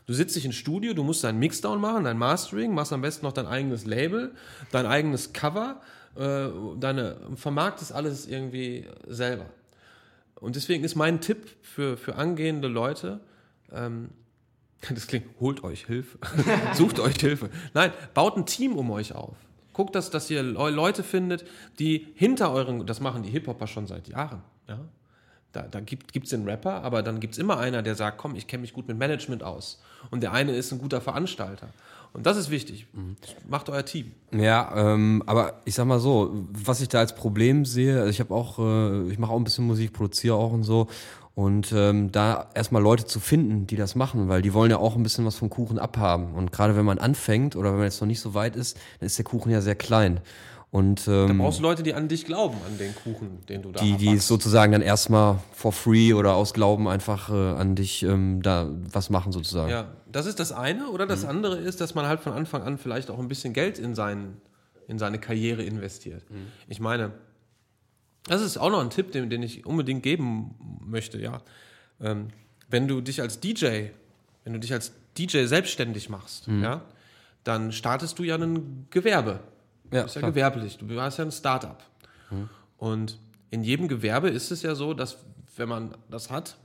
[0.05, 3.25] Du sitzt dich ins Studio, du musst deinen Mixdown machen, dein Mastering, machst am besten
[3.25, 4.35] noch dein eigenes Label,
[4.71, 5.81] dein eigenes Cover,
[6.15, 6.47] äh,
[6.77, 9.45] deine, vermarktest alles irgendwie selber.
[10.41, 13.21] Und deswegen ist mein Tipp für, für angehende Leute,
[13.71, 14.09] ähm,
[14.89, 16.17] das klingt, holt euch Hilfe,
[16.73, 17.49] sucht euch Hilfe.
[17.73, 19.37] Nein, baut ein Team um euch auf.
[19.71, 21.45] Guckt, dass, dass ihr Leute findet,
[21.79, 24.79] die hinter euren, das machen die Hip-Hopper schon seit Jahren, ja,
[25.53, 28.35] da, da gibt es den Rapper, aber dann gibt es immer einer, der sagt, komm,
[28.35, 29.81] ich kenne mich gut mit Management aus.
[30.09, 31.69] Und der eine ist ein guter Veranstalter.
[32.13, 32.87] Und das ist wichtig.
[32.93, 33.15] Mhm.
[33.49, 34.11] Macht euer Team.
[34.33, 38.19] Ja, ähm, aber ich sag mal so, was ich da als Problem sehe, also ich
[38.19, 40.87] habe auch, äh, ich mache auch ein bisschen Musik, produziere auch und so.
[41.33, 44.97] Und ähm, da erstmal Leute zu finden, die das machen, weil die wollen ja auch
[44.97, 46.33] ein bisschen was vom Kuchen abhaben.
[46.33, 49.07] Und gerade wenn man anfängt oder wenn man jetzt noch nicht so weit ist, dann
[49.07, 50.19] ist der Kuchen ja sehr klein.
[50.71, 53.73] Und, ähm, da brauchst du Leute, die an dich glauben, an den Kuchen, den du
[53.73, 58.03] da Die, die sozusagen dann erstmal for free oder aus Glauben einfach äh, an dich
[58.03, 59.69] ähm, da was machen sozusagen.
[59.69, 60.89] Ja, das ist das eine.
[60.89, 61.29] Oder das mhm.
[61.29, 64.37] andere ist, dass man halt von Anfang an vielleicht auch ein bisschen Geld in, sein,
[64.87, 66.23] in seine Karriere investiert.
[66.31, 66.47] Mhm.
[66.69, 67.11] Ich meine,
[68.27, 70.55] das ist auch noch ein Tipp, den, den ich unbedingt geben
[70.85, 71.41] möchte, ja.
[71.99, 72.29] Ähm,
[72.69, 73.87] wenn du dich als DJ,
[74.45, 76.63] wenn du dich als DJ selbstständig machst, mhm.
[76.63, 76.81] ja,
[77.43, 79.41] dann startest du ja ein Gewerbe.
[79.91, 80.31] Ja, du bist ja klar.
[80.31, 81.77] gewerblich, du hast ja ein Startup.
[82.29, 82.49] Mhm.
[82.77, 83.19] Und
[83.49, 85.17] in jedem Gewerbe ist es ja so, dass
[85.57, 86.55] wenn man das hat,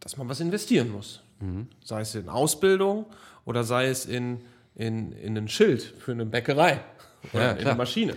[0.00, 1.22] dass man was investieren muss.
[1.40, 1.68] Mhm.
[1.82, 3.06] Sei es in Ausbildung
[3.44, 4.40] oder sei es in,
[4.74, 6.80] in, in ein Schild für eine Bäckerei
[7.32, 8.14] oder ja, in eine Maschine.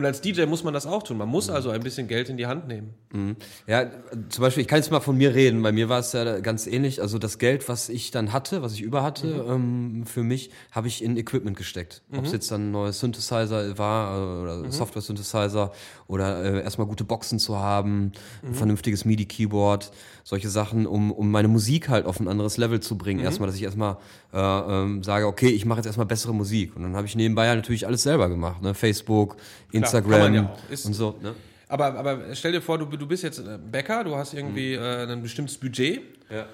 [0.00, 1.18] Und als DJ muss man das auch tun.
[1.18, 1.56] Man muss mhm.
[1.56, 2.94] also ein bisschen Geld in die Hand nehmen.
[3.12, 3.36] Mhm.
[3.66, 3.84] Ja,
[4.30, 5.62] zum Beispiel, ich kann jetzt mal von mir reden.
[5.62, 7.02] Bei mir war es ja ganz ähnlich.
[7.02, 9.50] Also das Geld, was ich dann hatte, was ich über hatte, mhm.
[9.50, 12.00] ähm, für mich, habe ich in Equipment gesteckt.
[12.12, 12.34] Ob es mhm.
[12.34, 14.72] jetzt dann ein neues Synthesizer war äh, oder mhm.
[14.72, 15.70] Software-Synthesizer
[16.06, 18.54] oder äh, erstmal gute Boxen zu haben, ein mhm.
[18.54, 19.92] vernünftiges MIDI-Keyboard,
[20.24, 23.20] solche Sachen, um, um meine Musik halt auf ein anderes Level zu bringen.
[23.20, 23.98] Erstmal, dass ich erstmal
[24.32, 26.74] äh, ähm, sage, okay, ich mache jetzt erstmal bessere Musik.
[26.74, 28.62] Und dann habe ich nebenbei ja natürlich alles selber gemacht.
[28.62, 28.72] Ne?
[28.72, 29.36] Facebook,
[29.72, 29.89] Instagram
[30.34, 31.18] ja und so.
[31.22, 31.34] Ne?
[31.68, 34.82] Aber, aber stell dir vor, du, du bist jetzt äh, Bäcker, du hast irgendwie mhm.
[34.82, 36.46] äh, ein bestimmtes Budget ja.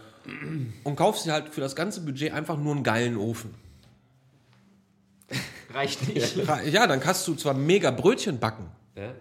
[0.84, 3.54] und kaufst dir halt für das ganze Budget einfach nur einen geilen Ofen.
[5.72, 6.36] Reicht nicht.
[6.70, 8.68] Ja, dann kannst du zwar mega Brötchen backen.
[8.94, 9.12] Ja.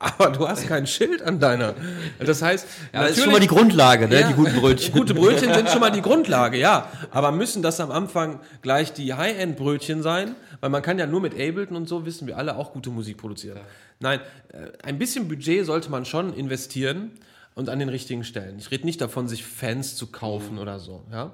[0.00, 1.74] Aber du hast kein Schild an deiner.
[2.20, 4.20] Das heißt, ja, das ist schon mal die Grundlage, ne?
[4.20, 4.94] Ja, die guten Brötchen.
[4.94, 6.88] Gute Brötchen sind schon mal die Grundlage, ja.
[7.10, 10.36] Aber müssen das am Anfang gleich die High-End-Brötchen sein?
[10.60, 13.16] Weil man kann ja nur mit Ableton und so, wissen wir alle, auch gute Musik
[13.16, 13.56] produzieren.
[13.56, 13.64] Ja.
[14.00, 14.20] Nein,
[14.52, 17.12] äh, ein bisschen Budget sollte man schon investieren
[17.54, 18.58] und an den richtigen Stellen.
[18.58, 20.60] Ich rede nicht davon, sich Fans zu kaufen mhm.
[20.60, 21.32] oder so, ja.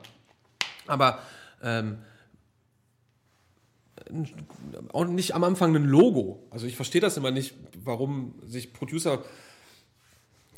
[0.87, 1.19] Aber
[1.62, 1.99] ähm,
[4.93, 6.47] auch nicht am Anfang ein Logo.
[6.51, 9.23] Also ich verstehe das immer nicht, warum sich Producer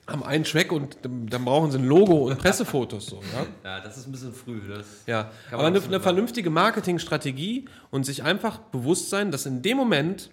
[0.06, 3.06] haben einen Track und dann brauchen sie ein Logo und Pressefotos.
[3.06, 3.46] So, ja?
[3.64, 4.60] ja, das ist ein bisschen früh.
[4.68, 9.76] Das ja, aber eine, eine vernünftige Marketingstrategie und sich einfach bewusst sein, dass in dem
[9.76, 10.30] Moment,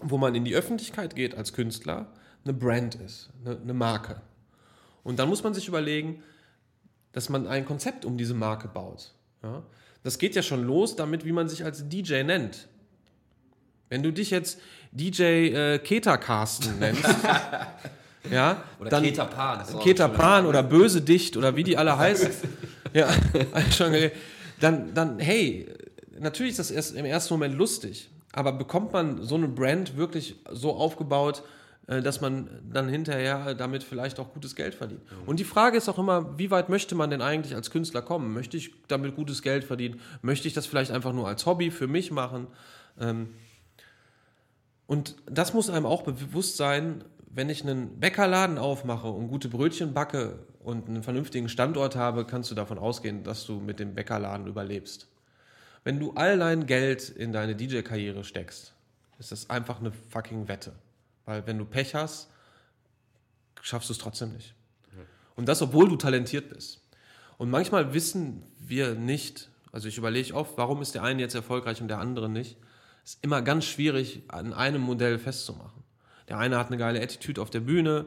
[0.00, 2.06] wo man in die Öffentlichkeit geht als Künstler,
[2.44, 4.20] eine Brand ist, eine, eine Marke.
[5.02, 6.22] Und dann muss man sich überlegen,
[7.12, 9.12] dass man ein Konzept um diese Marke baut.
[9.42, 9.62] Ja?
[10.02, 12.68] Das geht ja schon los damit, wie man sich als DJ nennt.
[13.88, 14.60] Wenn du dich jetzt
[14.92, 17.04] DJ äh, Keta Carsten nennst,
[18.30, 22.30] ja, oder dann, Keta Pan, Keta Pan oder Böse Dicht oder wie die alle heißen,
[22.92, 23.08] ja,
[23.76, 23.94] schon,
[24.60, 25.66] dann, dann, hey,
[26.18, 30.36] natürlich ist das erst im ersten Moment lustig, aber bekommt man so eine Brand wirklich
[30.50, 31.42] so aufgebaut,
[31.88, 35.00] dass man dann hinterher damit vielleicht auch gutes Geld verdient.
[35.24, 38.34] Und die Frage ist auch immer, wie weit möchte man denn eigentlich als Künstler kommen?
[38.34, 40.00] Möchte ich damit gutes Geld verdienen?
[40.20, 42.46] Möchte ich das vielleicht einfach nur als Hobby für mich machen?
[43.00, 43.30] Ähm,
[44.86, 49.94] und das muss einem auch bewusst sein, wenn ich einen Bäckerladen aufmache und gute Brötchen
[49.94, 54.46] backe und einen vernünftigen Standort habe, kannst du davon ausgehen, dass du mit dem Bäckerladen
[54.46, 55.08] überlebst.
[55.84, 58.74] Wenn du all dein Geld in deine DJ-Karriere steckst,
[59.18, 60.72] ist das einfach eine fucking Wette.
[61.28, 62.30] Weil wenn du Pech hast,
[63.60, 64.54] schaffst du es trotzdem nicht.
[65.36, 66.80] Und das, obwohl du talentiert bist.
[67.36, 71.82] Und manchmal wissen wir nicht, also ich überlege oft, warum ist der eine jetzt erfolgreich
[71.82, 72.56] und der andere nicht.
[73.04, 75.82] Es ist immer ganz schwierig, an einem Modell festzumachen.
[76.30, 78.06] Der eine hat eine geile Attitude auf der Bühne,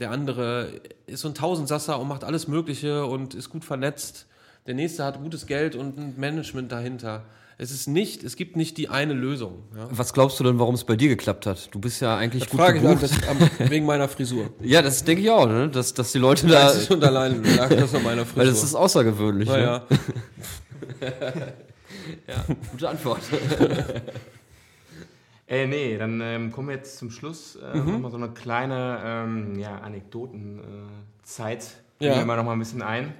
[0.00, 4.26] der andere ist so ein Tausendsasser und macht alles Mögliche und ist gut vernetzt.
[4.66, 7.26] Der nächste hat gutes Geld und ein Management dahinter.
[7.60, 9.64] Es ist nicht, es gibt nicht die eine Lösung.
[9.76, 9.88] Ja.
[9.90, 11.74] Was glaubst du denn, warum es bei dir geklappt hat?
[11.74, 13.02] Du bist ja eigentlich Das gut frage ich gebucht.
[13.02, 13.10] mich
[13.58, 14.50] das, wegen meiner Frisur.
[14.62, 15.68] Ja, das denke ich auch, ne?
[15.68, 18.36] dass, dass die Leute da, Das ist schon allein lag das an meiner Frisur.
[18.42, 19.48] weil das ist außergewöhnlich.
[19.48, 19.54] Ne?
[19.56, 19.86] naja.
[22.26, 23.20] Ja, gute Antwort.
[25.46, 27.56] Äh, nee, dann ähm, kommen wir jetzt zum Schluss.
[27.56, 27.92] Äh, Mhm.
[27.92, 31.64] Nochmal so eine kleine ähm, ja, Anekdotenzeit.
[32.00, 32.14] Ja.
[32.16, 32.24] Ja.
[32.24, 33.12] wir noch mal ein bisschen ein.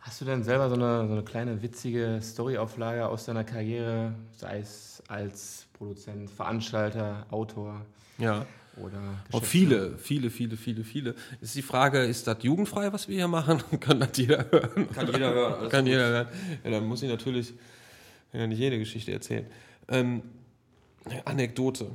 [0.00, 4.60] Hast du denn selber so eine, so eine kleine witzige Storyauflage aus deiner Karriere, sei
[4.60, 7.84] es als Produzent, Veranstalter, Autor
[8.18, 8.46] Ja.
[8.76, 8.98] oder
[9.32, 9.98] Auch Geschäftsführer?
[9.98, 11.14] viele, viele, viele, viele, viele.
[11.40, 13.60] Ist die Frage, ist das jugendfrei, was wir hier machen?
[13.80, 14.88] Kann das jeder hören?
[14.92, 15.68] Kann jeder hören.
[15.68, 15.92] Kann gut.
[15.92, 16.28] jeder hören.
[16.64, 17.52] Ja, dann muss ich natürlich
[18.32, 19.46] ja, nicht jede Geschichte erzählen.
[19.88, 20.22] Ähm,
[21.24, 21.90] Anekdote.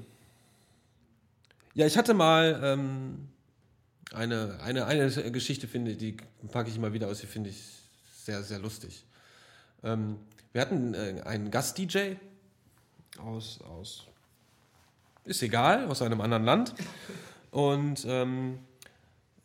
[1.74, 3.30] Ja, ich hatte mal ähm,
[4.14, 6.18] eine, eine, eine Geschichte, finde ich, die
[6.52, 7.83] packe ich immer wieder aus, die finde ich
[8.24, 9.06] sehr, sehr lustig.
[9.84, 10.18] Ähm,
[10.54, 12.16] wir hatten äh, einen Gast-DJ
[13.20, 14.08] aus, aus,
[15.26, 16.74] ist egal, aus einem anderen Land.
[17.52, 18.60] Und ähm,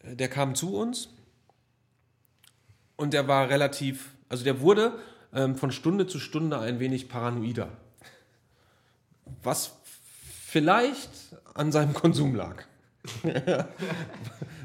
[0.03, 1.09] der kam zu uns
[2.97, 4.99] und der war relativ, also der wurde
[5.35, 7.71] ähm, von Stunde zu Stunde ein wenig paranoider.
[9.43, 9.73] Was
[10.47, 11.11] vielleicht
[11.55, 12.65] an seinem Konsum lag.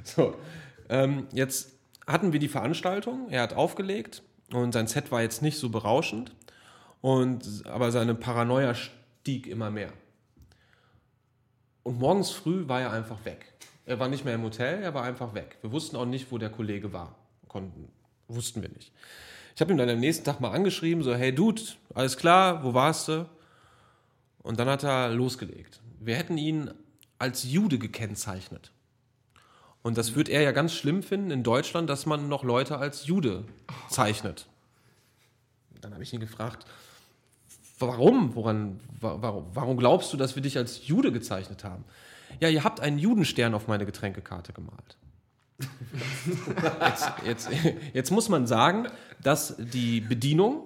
[0.04, 0.36] so,
[0.90, 1.73] ähm, jetzt
[2.08, 6.32] hatten wir die Veranstaltung, er hat aufgelegt und sein Set war jetzt nicht so berauschend,
[7.04, 9.92] und, aber seine Paranoia stieg immer mehr.
[11.84, 13.54] Und morgens früh war er einfach weg.
[13.86, 15.58] Er war nicht mehr im Hotel, er war einfach weg.
[15.62, 17.18] Wir wussten auch nicht, wo der Kollege war.
[17.50, 17.90] Konnten,
[18.30, 18.94] wussten wir nicht.
[19.54, 21.62] Ich habe ihm dann am nächsten Tag mal angeschrieben, so, hey Dude,
[21.94, 23.30] alles klar, wo warst du?
[24.42, 25.82] Und dann hat er losgelegt.
[26.00, 26.72] Wir hätten ihn
[27.20, 28.72] als Jude gekennzeichnet.
[29.84, 33.06] Und das wird er ja ganz schlimm finden in Deutschland, dass man noch Leute als
[33.06, 33.44] Jude
[33.90, 34.48] zeichnet.
[35.82, 36.66] Dann habe ich ihn gefragt,
[37.80, 38.34] warum?
[38.36, 39.46] Woran, wa- warum?
[39.54, 41.84] Warum glaubst du, dass wir dich als Jude gezeichnet haben?
[42.40, 44.98] Ja, ihr habt einen Judenstern auf meine Getränkekarte gemalt.
[46.82, 47.50] Jetzt, jetzt,
[47.94, 48.88] jetzt muss man sagen,
[49.22, 50.64] dass die Bedienung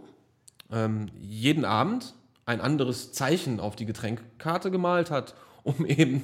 [0.71, 2.13] ähm, jeden Abend
[2.45, 5.35] ein anderes Zeichen auf die Getränkekarte gemalt hat,
[5.67, 6.23] um eben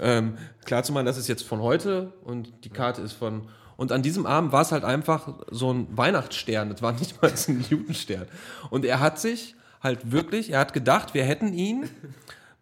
[0.00, 3.48] ähm, klarzumachen, das ist jetzt von heute und die Karte ist von.
[3.76, 7.32] Und an diesem Abend war es halt einfach so ein Weihnachtsstern, das war nicht mal
[7.48, 8.26] ein Judenstern.
[8.70, 11.88] Und er hat sich halt wirklich, er hat gedacht, wir hätten ihn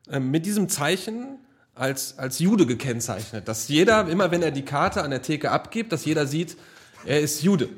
[0.09, 1.39] ähm, mit diesem Zeichen
[1.75, 3.49] als, als Jude gekennzeichnet.
[3.49, 6.57] Dass jeder, immer wenn er die Karte an der Theke abgibt, dass jeder sieht,
[7.05, 7.69] er ist Jude.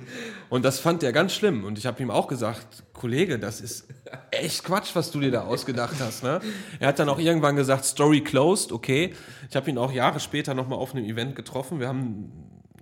[0.49, 1.65] Und das fand er ganz schlimm.
[1.65, 3.87] Und ich habe ihm auch gesagt, Kollege, das ist
[4.31, 6.23] echt Quatsch, was du dir da ausgedacht hast.
[6.23, 6.41] Ne?
[6.79, 9.15] Er hat dann auch irgendwann gesagt, Story closed, okay.
[9.49, 11.81] Ich habe ihn auch Jahre später nochmal auf einem Event getroffen.
[11.81, 12.33] Wir haben,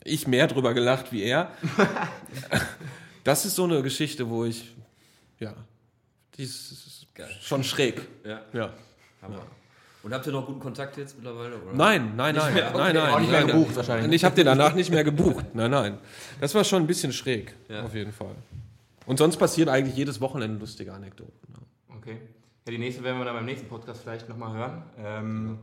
[0.04, 1.52] ich mehr drüber gelacht wie er.
[3.22, 4.74] Das ist so eine Geschichte, wo ich,
[5.38, 5.54] ja,
[6.38, 7.06] die ist
[7.42, 8.00] schon schräg.
[8.24, 8.72] Ja, Ja.
[9.20, 9.46] Hammer.
[10.02, 11.56] Und habt ihr noch guten Kontakt jetzt mittlerweile?
[11.56, 11.72] Oder?
[11.74, 12.70] Nein, nein, nein, mehr?
[12.72, 12.92] nein, Okay.
[12.94, 13.14] nein.
[13.14, 13.76] Auch nicht mehr nein, gebucht nein.
[13.76, 14.04] wahrscheinlich.
[14.06, 15.44] Und ich habe den danach nicht mehr gebucht.
[15.54, 15.98] Nein, nein.
[16.40, 17.82] Das war schon ein bisschen schräg, Ja.
[17.82, 18.34] auf jeden Fall.
[19.06, 21.32] Und sonst passieren eigentlich jedes Wochenende lustige Anekdoten.
[21.52, 21.96] Ja.
[21.96, 22.16] Okay.
[22.66, 24.82] Ja, die nächste werden wir dann beim nächsten Podcast vielleicht nochmal hören.
[24.98, 25.58] Ähm,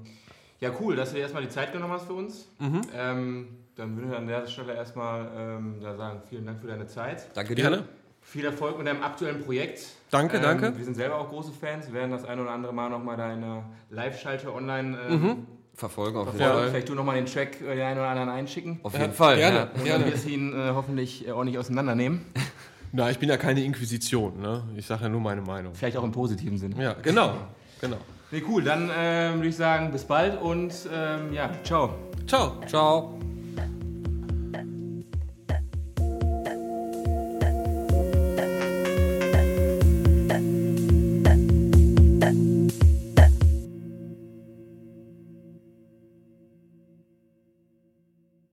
[0.60, 2.48] ja, cool, dass du dir erstmal die Zeit genommen hast für uns.
[2.60, 2.82] Mhm.
[2.96, 6.88] Ähm, dann würde ich an der Stelle erstmal ähm, da sagen, vielen Dank für deine
[6.88, 7.28] Zeit.
[7.36, 7.62] Danke dir.
[7.64, 7.84] Gerne.
[8.30, 9.86] Viel Erfolg mit deinem aktuellen Projekt.
[10.12, 10.78] Danke, ähm, danke.
[10.78, 11.88] Wir sind selber auch große Fans.
[11.88, 15.48] Wir werden das ein oder andere Mal nochmal deine Live-Schalte online äh, Mhm.
[15.74, 16.62] Verfolgen auf jeden verfolgen.
[16.64, 16.70] Fall.
[16.72, 18.82] Vielleicht du nochmal den Track äh, den einen oder anderen einschicken.
[18.84, 19.38] Auf Ja, jeden Fall.
[19.38, 19.56] gerne.
[19.58, 19.64] Ja.
[19.64, 20.06] Und dann Gerne.
[20.12, 22.26] wirst du ihn äh, hoffentlich äh, ordentlich auseinandernehmen.
[22.92, 24.42] Na, ich bin ja keine Inquisition.
[24.42, 24.64] Ne?
[24.76, 25.74] Ich sage ja nur meine Meinung.
[25.74, 26.82] Vielleicht auch im positiven Sinne.
[26.84, 27.34] Ja, genau.
[27.80, 27.98] genau.
[28.32, 28.62] Nee, cool.
[28.64, 31.96] Dann ähm, würde ich sagen, bis bald und ähm, ja, ciao.
[32.28, 32.60] Ciao.
[32.68, 33.18] Ciao.